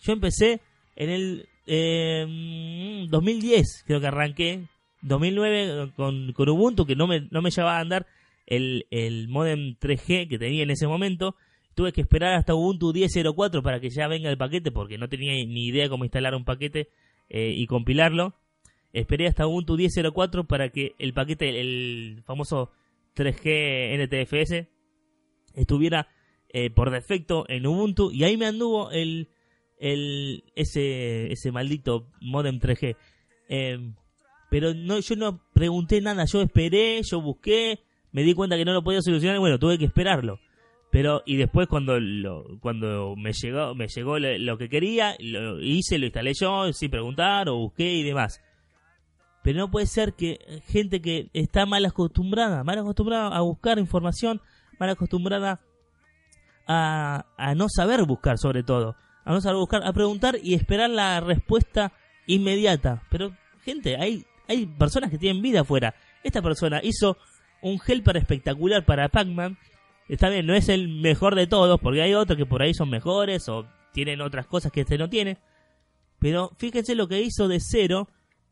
Yo 0.00 0.12
empecé 0.12 0.60
en 0.94 1.10
el 1.10 1.48
2010, 3.10 3.60
eh, 3.60 3.82
creo 3.86 4.00
que 4.00 4.06
arranqué. 4.06 4.68
2009 5.02 5.92
con, 5.96 6.32
con 6.32 6.48
Ubuntu, 6.48 6.86
que 6.86 6.94
no 6.94 7.06
me, 7.06 7.26
no 7.30 7.42
me 7.42 7.50
llevaba 7.50 7.78
a 7.78 7.80
andar 7.80 8.06
el, 8.46 8.86
el 8.90 9.28
modem 9.28 9.76
3G 9.80 10.28
que 10.28 10.38
tenía 10.38 10.62
en 10.62 10.70
ese 10.70 10.86
momento. 10.86 11.36
Tuve 11.80 11.94
que 11.94 12.02
esperar 12.02 12.34
hasta 12.34 12.54
Ubuntu 12.54 12.92
10.04 12.92 13.62
para 13.62 13.80
que 13.80 13.88
ya 13.88 14.06
venga 14.06 14.28
el 14.28 14.36
paquete, 14.36 14.70
porque 14.70 14.98
no 14.98 15.08
tenía 15.08 15.32
ni 15.46 15.68
idea 15.68 15.88
cómo 15.88 16.04
instalar 16.04 16.34
un 16.34 16.44
paquete 16.44 16.90
eh, 17.30 17.54
y 17.56 17.66
compilarlo. 17.66 18.34
Esperé 18.92 19.26
hasta 19.28 19.46
Ubuntu 19.46 19.78
10.04 19.78 20.46
para 20.46 20.68
que 20.68 20.94
el 20.98 21.14
paquete, 21.14 21.58
el 21.58 22.22
famoso 22.26 22.70
3G 23.16 23.96
NTFS, 23.96 24.68
estuviera 25.54 26.08
eh, 26.50 26.68
por 26.68 26.90
defecto 26.90 27.46
en 27.48 27.66
Ubuntu 27.66 28.10
y 28.12 28.24
ahí 28.24 28.36
me 28.36 28.44
anduvo 28.44 28.90
el, 28.90 29.30
el 29.78 30.44
ese, 30.56 31.32
ese 31.32 31.50
maldito 31.50 32.10
modem 32.20 32.60
3G. 32.60 32.94
Em, 33.48 33.94
pero 34.50 34.74
no, 34.74 35.00
yo 35.00 35.16
no 35.16 35.40
pregunté 35.54 36.02
nada, 36.02 36.26
yo 36.26 36.42
esperé, 36.42 37.00
yo 37.10 37.22
busqué, 37.22 37.80
me 38.12 38.22
di 38.22 38.34
cuenta 38.34 38.58
que 38.58 38.66
no 38.66 38.74
lo 38.74 38.84
podía 38.84 39.00
solucionar 39.00 39.36
y 39.36 39.40
bueno, 39.40 39.58
tuve 39.58 39.78
que 39.78 39.86
esperarlo. 39.86 40.40
Pero, 40.90 41.22
y 41.24 41.36
después 41.36 41.68
cuando 41.68 42.00
lo, 42.00 42.58
cuando 42.60 43.14
me 43.16 43.32
llegó, 43.32 43.74
me 43.74 43.86
llegó 43.86 44.18
lo, 44.18 44.58
que 44.58 44.68
quería, 44.68 45.14
lo 45.20 45.60
hice, 45.60 45.98
lo 45.98 46.06
instalé 46.06 46.32
yo, 46.34 46.72
sin 46.72 46.90
preguntar, 46.90 47.48
o 47.48 47.56
busqué 47.56 47.92
y 47.94 48.02
demás. 48.02 48.42
Pero 49.42 49.60
no 49.60 49.70
puede 49.70 49.86
ser 49.86 50.14
que 50.14 50.62
gente 50.66 51.00
que 51.00 51.30
está 51.32 51.64
mal 51.64 51.84
acostumbrada, 51.84 52.64
mal 52.64 52.78
acostumbrada 52.78 53.28
a 53.28 53.40
buscar 53.40 53.78
información, 53.78 54.42
mal 54.78 54.90
acostumbrada 54.90 55.60
a, 56.66 57.24
a 57.36 57.54
no 57.54 57.68
saber 57.68 58.04
buscar 58.04 58.38
sobre 58.38 58.64
todo, 58.64 58.96
a 59.24 59.32
no 59.32 59.40
saber 59.40 59.58
buscar, 59.58 59.82
a 59.84 59.92
preguntar 59.92 60.38
y 60.42 60.54
esperar 60.54 60.90
la 60.90 61.20
respuesta 61.20 61.92
inmediata. 62.26 63.04
Pero, 63.10 63.36
gente, 63.64 63.96
hay, 63.96 64.26
hay 64.48 64.66
personas 64.66 65.10
que 65.10 65.18
tienen 65.18 65.40
vida 65.40 65.60
afuera. 65.60 65.94
Esta 66.24 66.42
persona 66.42 66.80
hizo 66.82 67.16
un 67.62 67.78
helper 67.86 68.16
espectacular 68.16 68.84
para 68.84 69.08
Pac-Man. 69.08 69.56
Está 70.10 70.28
bien, 70.28 70.44
no 70.44 70.54
es 70.54 70.68
el 70.68 70.88
mejor 70.88 71.36
de 71.36 71.46
todos, 71.46 71.78
porque 71.78 72.02
hay 72.02 72.14
otros 72.14 72.36
que 72.36 72.44
por 72.44 72.62
ahí 72.62 72.74
son 72.74 72.90
mejores 72.90 73.48
o 73.48 73.68
tienen 73.92 74.20
otras 74.20 74.44
cosas 74.44 74.72
que 74.72 74.80
este 74.80 74.98
no 74.98 75.08
tiene. 75.08 75.38
Pero 76.18 76.50
fíjense 76.58 76.96
lo 76.96 77.06
que 77.06 77.22
hizo 77.22 77.46
de 77.46 77.60
cero 77.60 78.08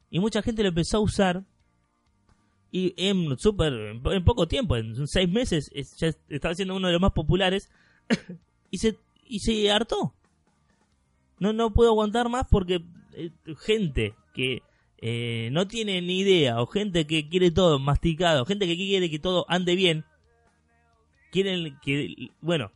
y 0.09 0.21
mucha 0.21 0.41
gente 0.41 0.63
lo 0.63 0.69
empezó 0.69 0.99
a 0.99 1.01
usar 1.01 1.43
y 2.71 2.95
en 2.97 3.37
super 3.39 3.73
en 3.73 4.25
poco 4.25 4.47
tiempo, 4.47 4.77
en 4.77 5.09
seis 5.09 5.29
meses, 5.29 5.69
ya 5.97 6.13
estaba 6.29 6.55
siendo 6.55 6.77
uno 6.77 6.87
de 6.87 6.93
los 6.93 7.03
más 7.03 7.11
populares 7.11 7.71
y 8.71 8.79
se 8.79 8.97
y 9.27 9.41
se 9.41 9.69
hartó. 9.73 10.15
No 11.41 11.53
no 11.53 11.75
puedo 11.75 11.91
aguantar 11.91 12.29
más 12.29 12.47
porque 12.49 12.85
eh, 13.15 13.33
gente 13.57 14.15
que 14.33 14.63
eh, 14.99 15.49
no 15.51 15.67
tiene 15.67 16.03
ni 16.03 16.21
idea 16.21 16.63
o 16.63 16.67
gente 16.67 17.05
que 17.09 17.29
quiere 17.29 17.51
todo 17.51 17.81
masticado, 17.81 18.45
gente 18.45 18.69
que 18.69 18.77
quiere 18.77 19.11
que 19.11 19.19
todo 19.19 19.45
ande 19.49 19.75
bien, 19.75 20.05
quieren 21.31 21.79
que 21.83 22.31
bueno, 22.41 22.73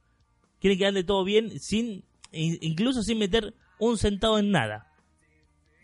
quieren 0.61 0.79
que 0.79 0.87
ande 0.87 1.05
todo 1.05 1.25
bien 1.25 1.59
sin 1.59 2.05
incluso 2.33 3.03
sin 3.03 3.19
meter 3.19 3.55
un 3.79 3.99
centavo 3.99 4.39
en 4.39 4.51
nada. 4.51 4.89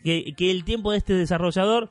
Que, 0.05 0.33
que 0.37 0.51
el 0.51 0.65
tiempo 0.65 0.93
de 0.93 0.99
este 0.99 1.15
desarrollador 1.15 1.91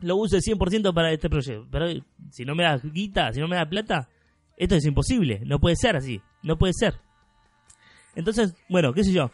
lo 0.00 0.16
use 0.16 0.38
100% 0.38 0.92
para 0.92 1.12
este 1.12 1.30
proyecto. 1.30 1.66
Pero 1.70 1.86
si 2.30 2.44
no 2.44 2.54
me 2.54 2.64
da 2.64 2.78
guita, 2.78 3.32
si 3.32 3.40
no 3.40 3.48
me 3.48 3.56
da 3.56 3.68
plata, 3.68 4.08
esto 4.56 4.74
es 4.74 4.84
imposible. 4.84 5.40
No 5.44 5.60
puede 5.60 5.76
ser 5.76 5.96
así. 5.96 6.20
No 6.42 6.58
puede 6.58 6.72
ser. 6.74 6.94
Entonces, 8.14 8.54
bueno, 8.68 8.92
qué 8.92 9.04
sé 9.04 9.12
yo. 9.12 9.30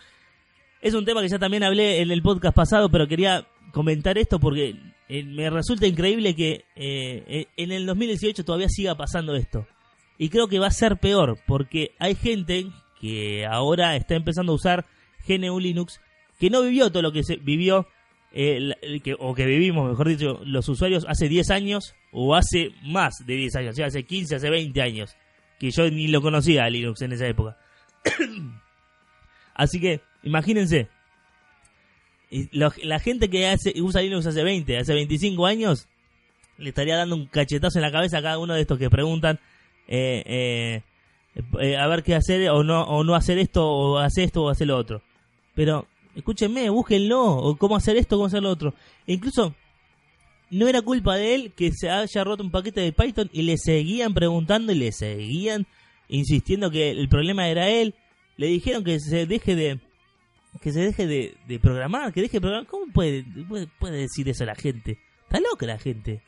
Es 0.81 0.95
un 0.95 1.05
tema 1.05 1.23
que 1.23 1.29
ya 1.29 1.39
también 1.39 1.65
hablé 1.65 2.03
en 2.03 2.11
el 2.11 2.23
podcast 2.23 2.55
pasado, 2.55 2.91
pero 2.91 3.09
quería 3.09 3.47
comentar 3.73 4.19
esto 4.19 4.39
porque 4.39 4.77
eh, 5.09 5.25
me 5.25 5.49
resulta 5.49 5.87
increíble 5.87 6.35
que 6.35 6.65
eh, 6.77 7.25
eh, 7.27 7.47
en 7.57 7.73
el 7.73 7.87
2018 7.87 8.45
todavía 8.45 8.69
siga 8.69 8.95
pasando 8.95 9.35
esto. 9.35 9.67
Y 10.19 10.29
creo 10.29 10.49
que 10.49 10.59
va 10.59 10.69
a 10.69 10.73
ser 10.73 10.97
peor, 10.99 11.39
porque 11.47 11.93
hay 11.99 12.15
gente 12.15 12.67
que 13.01 13.45
ahora 13.47 13.97
está 13.97 14.15
empezando 14.15 14.53
a 14.53 14.55
usar 14.55 14.87
GNU 15.27 15.59
Linux 15.59 16.01
que 16.39 16.51
no 16.51 16.63
vivió 16.63 16.91
todo 16.91 17.03
lo 17.03 17.13
que 17.13 17.23
se 17.23 17.37
vivió 17.37 17.87
eh, 18.33 19.01
que, 19.03 19.15
o 19.19 19.35
que 19.35 19.47
vivimos, 19.47 19.89
mejor 19.89 20.09
dicho, 20.09 20.41
los 20.45 20.69
usuarios 20.69 21.05
hace 21.09 21.29
10 21.29 21.51
años 21.51 21.95
o 22.11 22.35
hace 22.35 22.73
más 22.83 23.15
de 23.25 23.37
10 23.37 23.57
años, 23.57 23.73
o 23.73 23.77
sea, 23.77 23.87
hace 23.87 24.03
15, 24.03 24.37
hace 24.37 24.51
20 24.51 24.83
años, 24.83 25.17
que 25.59 25.71
yo 25.71 25.89
ni 25.91 26.09
lo 26.09 26.21
conocía 26.21 26.65
a 26.65 26.71
Linux 26.71 27.01
en 27.03 27.13
esa 27.13 27.29
época. 27.29 27.57
Así 29.55 29.81
que, 29.81 30.01
imagínense, 30.25 30.89
la 32.51 32.99
gente 32.99 33.31
que 33.31 33.47
hace, 33.47 33.81
usa 33.81 34.03
Linux 34.03 34.27
hace 34.27 34.43
20, 34.43 34.79
hace 34.79 34.95
25 34.95 35.47
años, 35.47 35.89
le 36.59 36.71
estaría 36.71 36.97
dando 36.97 37.15
un 37.15 37.27
cachetazo 37.27 37.79
en 37.79 37.83
la 37.83 37.93
cabeza 37.93 38.19
a 38.19 38.23
cada 38.23 38.39
uno 38.39 38.55
de 38.55 38.63
estos 38.63 38.79
que 38.79 38.91
preguntan 38.91 39.39
eh, 39.89 40.83
eh, 41.61 41.77
a 41.77 41.87
ver 41.89 42.03
qué 42.03 42.15
hacer 42.15 42.49
o 42.51 42.63
no, 42.63 42.83
o 42.83 43.05
no 43.05 43.15
hacer 43.15 43.39
esto, 43.39 43.69
o 43.69 43.99
hacer 43.99 44.25
esto 44.25 44.45
o 44.45 44.49
hacer 44.49 44.67
lo 44.67 44.77
otro. 44.77 45.03
Pero 45.55 45.87
escúchenme, 46.15 46.71
búsquenlo, 46.71 47.23
o 47.23 47.57
cómo 47.57 47.77
hacer 47.77 47.97
esto, 47.97 48.17
cómo 48.17 48.27
hacer 48.27 48.43
lo 48.43 48.51
otro. 48.51 48.75
E 49.07 49.15
incluso, 49.15 49.55
no 50.51 50.69
era 50.69 50.83
culpa 50.83 51.17
de 51.17 51.35
él 51.35 51.53
que 51.57 51.73
se 51.73 51.91
haya 51.91 52.25
roto 52.25 52.43
un 52.43 52.51
paquete 52.51 52.81
de 52.81 52.93
Python 52.93 53.31
y 53.33 53.43
le 53.43 53.57
seguían 53.59 54.15
preguntando 54.15 54.73
y 54.73 54.77
le 54.77 54.93
seguían 54.93 55.67
insistiendo 56.09 56.71
que 56.71 56.91
el 56.91 57.09
problema 57.09 57.49
era 57.49 57.69
él. 57.69 57.95
Le 58.37 58.47
dijeron 58.49 58.85
que 58.85 59.01
se 59.01 59.27
deje 59.27 59.57
de 59.57 59.81
que 60.61 60.73
se 60.73 60.81
deje 60.81 61.07
de, 61.07 61.59
programar, 61.59 62.13
que 62.13 62.21
deje 62.21 62.35
de 62.35 62.41
programar. 62.41 62.67
¿Cómo 62.69 62.93
puede, 62.93 63.25
puede, 63.79 63.97
decir 63.97 64.29
eso 64.29 64.45
la 64.45 64.55
gente? 64.55 64.99
Está 65.25 65.41
loca 65.41 65.67
la 65.67 65.79
gente. 65.79 66.23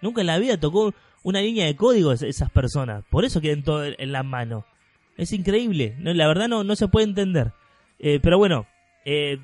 Nunca 0.00 0.22
en 0.22 0.28
la 0.28 0.38
vida 0.38 0.58
tocó 0.58 0.94
una 1.22 1.40
línea 1.40 1.66
de 1.66 1.76
código 1.76 2.12
esas 2.12 2.50
personas. 2.50 3.04
Por 3.10 3.24
eso 3.24 3.40
quedan 3.40 3.62
todo 3.62 3.84
en 3.84 4.12
la 4.12 4.22
mano. 4.22 4.64
Es 5.16 5.32
increíble. 5.32 5.94
No, 5.98 6.12
la 6.14 6.26
verdad 6.26 6.48
no, 6.48 6.64
no 6.64 6.76
se 6.76 6.88
puede 6.88 7.06
entender. 7.06 7.52
Eh, 7.98 8.18
pero 8.20 8.38
bueno, 8.38 8.66
eh, 9.04 9.38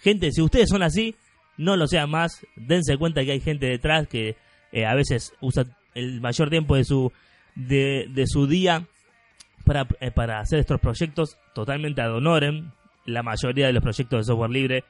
gente, 0.00 0.30
si 0.32 0.42
ustedes 0.42 0.68
son 0.68 0.82
así, 0.82 1.16
no 1.56 1.76
lo 1.76 1.86
sean 1.86 2.10
más. 2.10 2.46
Dense 2.56 2.96
cuenta 2.96 3.24
que 3.24 3.32
hay 3.32 3.40
gente 3.40 3.66
detrás 3.66 4.06
que 4.08 4.36
eh, 4.72 4.86
a 4.86 4.94
veces 4.94 5.32
usa 5.40 5.64
el 5.94 6.20
mayor 6.20 6.50
tiempo 6.50 6.76
de 6.76 6.84
su, 6.84 7.12
de, 7.54 8.24
su 8.26 8.46
día 8.46 8.86
para, 9.64 9.86
eh, 10.00 10.10
para 10.10 10.40
hacer 10.40 10.60
estos 10.60 10.80
proyectos 10.80 11.38
totalmente 11.54 12.02
ad 12.02 12.14
honorem. 12.14 12.70
La 13.04 13.22
mayoría 13.22 13.66
de 13.66 13.72
los 13.72 13.82
proyectos 13.82 14.20
de 14.20 14.24
software 14.24 14.50
libre, 14.50 14.84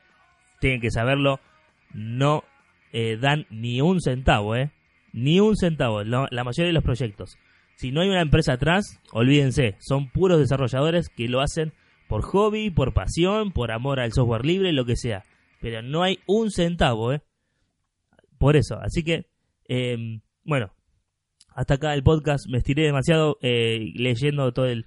tienen 0.59 0.81
que 0.81 0.91
saberlo, 0.91 1.39
no 1.93 2.45
dan 3.21 3.47
ni 3.51 3.83
un 3.83 4.01
centavo, 4.01 4.57
¿eh? 4.57 4.71
Ni 5.17 5.41
un 5.41 5.57
centavo, 5.57 6.05
la 6.05 6.45
mayoría 6.45 6.67
de 6.67 6.73
los 6.75 6.85
proyectos. 6.85 7.39
Si 7.77 7.91
no 7.91 8.03
hay 8.03 8.09
una 8.11 8.21
empresa 8.21 8.53
atrás, 8.53 9.01
olvídense, 9.13 9.77
son 9.81 10.11
puros 10.11 10.39
desarrolladores 10.39 11.09
que 11.09 11.27
lo 11.27 11.41
hacen 11.41 11.73
por 12.07 12.23
hobby, 12.23 12.69
por 12.69 12.93
pasión, 12.93 13.51
por 13.51 13.73
amor 13.73 13.99
al 13.99 14.13
software 14.13 14.45
libre, 14.45 14.73
lo 14.73 14.85
que 14.85 14.97
sea. 14.97 15.25
Pero 15.61 15.81
no 15.81 16.03
hay 16.03 16.19
un 16.27 16.51
centavo, 16.51 17.15
¿eh? 17.15 17.23
Por 18.37 18.57
eso. 18.57 18.79
Así 18.79 19.03
que, 19.03 19.27
em, 19.65 20.21
bueno, 20.45 20.75
hasta 21.55 21.75
acá 21.75 21.95
el 21.95 22.03
podcast. 22.03 22.47
Me 22.49 22.59
estiré 22.59 22.83
demasiado 22.83 23.39
eh, 23.41 23.93
leyendo 23.95 24.53
todo 24.53 24.67
el, 24.67 24.85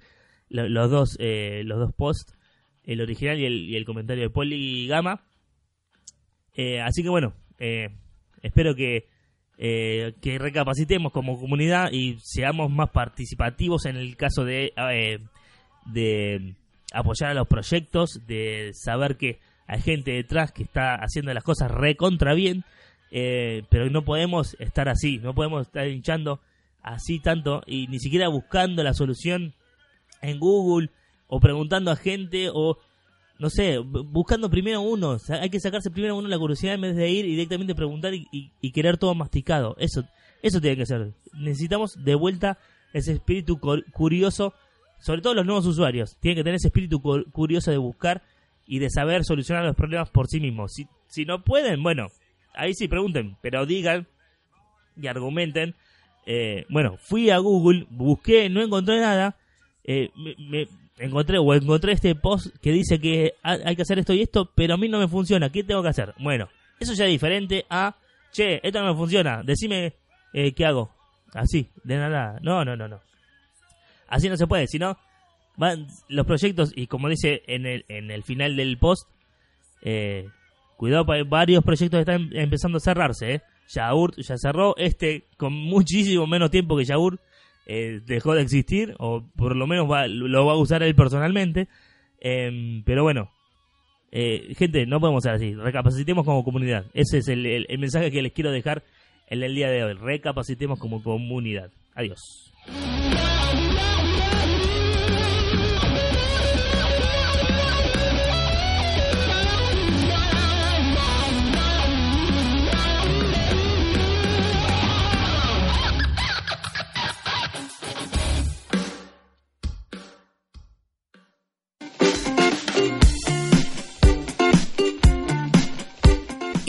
los 0.48 0.90
dos 0.92 1.16
eh, 1.18 1.62
los 1.64 1.80
dos 1.80 1.92
posts, 1.92 2.36
el 2.84 3.00
original 3.00 3.38
y 3.40 3.46
el, 3.46 3.68
y 3.68 3.76
el 3.76 3.84
comentario 3.84 4.22
de 4.22 4.30
Poligama. 4.30 5.26
Eh, 6.54 6.80
así 6.80 7.02
que 7.02 7.08
bueno, 7.08 7.34
eh, 7.58 7.88
espero 8.42 8.76
que 8.76 9.08
que 9.60 10.38
recapacitemos 10.38 11.12
como 11.12 11.38
comunidad 11.38 11.92
y 11.92 12.16
seamos 12.22 12.70
más 12.70 12.88
participativos 12.90 13.84
en 13.84 13.96
el 13.96 14.16
caso 14.16 14.44
de 14.44 14.72
de 15.84 16.54
apoyar 16.92 17.30
a 17.30 17.34
los 17.34 17.48
proyectos, 17.48 18.20
de 18.26 18.72
saber 18.74 19.16
que 19.16 19.38
hay 19.66 19.80
gente 19.80 20.12
detrás 20.12 20.52
que 20.52 20.64
está 20.64 20.96
haciendo 20.96 21.32
las 21.32 21.44
cosas 21.44 21.70
recontra 21.70 22.34
bien, 22.34 22.64
eh, 23.10 23.62
pero 23.68 23.88
no 23.90 24.02
podemos 24.04 24.56
estar 24.58 24.88
así, 24.88 25.18
no 25.18 25.34
podemos 25.34 25.66
estar 25.66 25.86
hinchando 25.86 26.40
así 26.82 27.20
tanto 27.20 27.62
y 27.66 27.86
ni 27.88 27.98
siquiera 27.98 28.28
buscando 28.28 28.82
la 28.82 28.94
solución 28.94 29.54
en 30.22 30.38
Google 30.38 30.90
o 31.28 31.40
preguntando 31.40 31.90
a 31.90 31.96
gente 31.96 32.48
o 32.52 32.78
no 33.40 33.48
sé, 33.48 33.78
buscando 33.78 34.50
primero 34.50 34.82
uno. 34.82 35.16
hay 35.40 35.48
que 35.48 35.60
sacarse 35.60 35.90
primero 35.90 36.14
uno 36.14 36.28
la 36.28 36.38
curiosidad 36.38 36.74
en 36.74 36.82
vez 36.82 36.94
de 36.94 37.08
ir 37.08 37.24
directamente 37.24 37.74
preguntar 37.74 38.12
y, 38.14 38.70
querer 38.72 38.98
todo 38.98 39.14
masticado. 39.14 39.74
Eso, 39.78 40.04
eso 40.42 40.60
tiene 40.60 40.76
que 40.76 40.84
ser. 40.84 41.14
Necesitamos 41.32 42.04
de 42.04 42.14
vuelta 42.16 42.58
ese 42.92 43.12
espíritu 43.12 43.58
curioso, 43.58 44.52
sobre 44.98 45.22
todo 45.22 45.32
los 45.32 45.46
nuevos 45.46 45.64
usuarios. 45.64 46.18
Tienen 46.20 46.36
que 46.36 46.44
tener 46.44 46.56
ese 46.56 46.68
espíritu 46.68 47.00
curioso 47.00 47.70
de 47.70 47.78
buscar 47.78 48.22
y 48.66 48.78
de 48.78 48.90
saber 48.90 49.24
solucionar 49.24 49.64
los 49.64 49.74
problemas 49.74 50.10
por 50.10 50.26
sí 50.28 50.38
mismos. 50.38 50.74
Si, 50.74 50.86
si 51.08 51.24
no 51.24 51.42
pueden, 51.42 51.82
bueno, 51.82 52.08
ahí 52.54 52.74
sí 52.74 52.88
pregunten, 52.88 53.38
pero 53.40 53.64
digan 53.64 54.06
y 55.00 55.06
argumenten. 55.06 55.74
Eh, 56.26 56.66
bueno, 56.68 56.98
fui 56.98 57.30
a 57.30 57.38
Google, 57.38 57.86
busqué, 57.88 58.50
no 58.50 58.60
encontré 58.60 59.00
nada. 59.00 59.38
Eh, 59.84 60.10
me, 60.14 60.68
encontré 61.00 61.38
o 61.38 61.54
encontré 61.54 61.92
este 61.92 62.14
post 62.14 62.54
que 62.60 62.72
dice 62.72 63.00
que 63.00 63.34
hay 63.42 63.74
que 63.74 63.82
hacer 63.82 63.98
esto 63.98 64.12
y 64.12 64.22
esto, 64.22 64.50
pero 64.54 64.74
a 64.74 64.76
mí 64.76 64.88
no 64.88 64.98
me 64.98 65.08
funciona. 65.08 65.50
¿Qué 65.50 65.64
tengo 65.64 65.82
que 65.82 65.88
hacer? 65.88 66.14
Bueno, 66.18 66.48
eso 66.78 66.92
ya 66.92 67.06
es 67.06 67.10
diferente 67.10 67.64
a, 67.68 67.96
che, 68.30 68.60
esto 68.62 68.80
no 68.80 68.92
me 68.92 68.98
funciona, 68.98 69.42
decime 69.42 69.94
eh, 70.32 70.52
qué 70.52 70.66
hago. 70.66 70.90
Así, 71.32 71.70
de 71.84 71.96
nada. 71.96 72.38
No, 72.42 72.64
no, 72.64 72.76
no, 72.76 72.86
no. 72.86 73.00
Así 74.08 74.28
no 74.28 74.36
se 74.36 74.46
puede, 74.46 74.66
sino 74.66 74.96
van 75.56 75.86
los 76.08 76.26
proyectos 76.26 76.72
y 76.74 76.86
como 76.86 77.08
dice 77.08 77.42
en 77.46 77.66
el, 77.66 77.84
en 77.88 78.10
el 78.10 78.22
final 78.22 78.56
del 78.56 78.78
post, 78.78 79.08
eh, 79.82 80.28
cuidado, 80.76 81.04
varios 81.26 81.64
proyectos 81.64 82.00
están 82.00 82.30
empezando 82.32 82.78
a 82.78 82.80
cerrarse. 82.80 83.34
Eh. 83.34 83.42
Ya 83.68 83.92
cerró, 84.36 84.76
este 84.76 85.26
con 85.36 85.52
muchísimo 85.52 86.26
menos 86.26 86.50
tiempo 86.50 86.76
que 86.76 86.84
Yaur 86.84 87.20
eh, 87.66 88.00
dejó 88.04 88.34
de 88.34 88.42
existir, 88.42 88.94
o 88.98 89.24
por 89.36 89.56
lo 89.56 89.66
menos 89.66 89.88
lo 90.08 90.46
va 90.46 90.52
a 90.52 90.56
usar 90.56 90.82
él 90.82 90.94
personalmente. 90.94 91.68
Em, 92.20 92.82
pero 92.84 93.02
bueno, 93.02 93.30
eh, 94.12 94.54
gente, 94.56 94.86
no 94.86 95.00
podemos 95.00 95.22
ser 95.22 95.32
así. 95.32 95.54
Recapacitemos 95.54 96.24
como 96.24 96.44
comunidad. 96.44 96.86
Ese 96.94 97.18
es 97.18 97.28
el, 97.28 97.66
mensaje 97.78 98.10
que 98.10 98.22
les 98.22 98.32
quiero 98.32 98.50
dejar 98.50 98.82
en 99.28 99.42
el 99.42 99.54
día 99.54 99.70
de 99.70 99.84
hoy. 99.84 99.94
Recapacitemos 99.94 100.78
como 100.78 101.02
comunidad. 101.02 101.70
Adiós. 101.94 102.52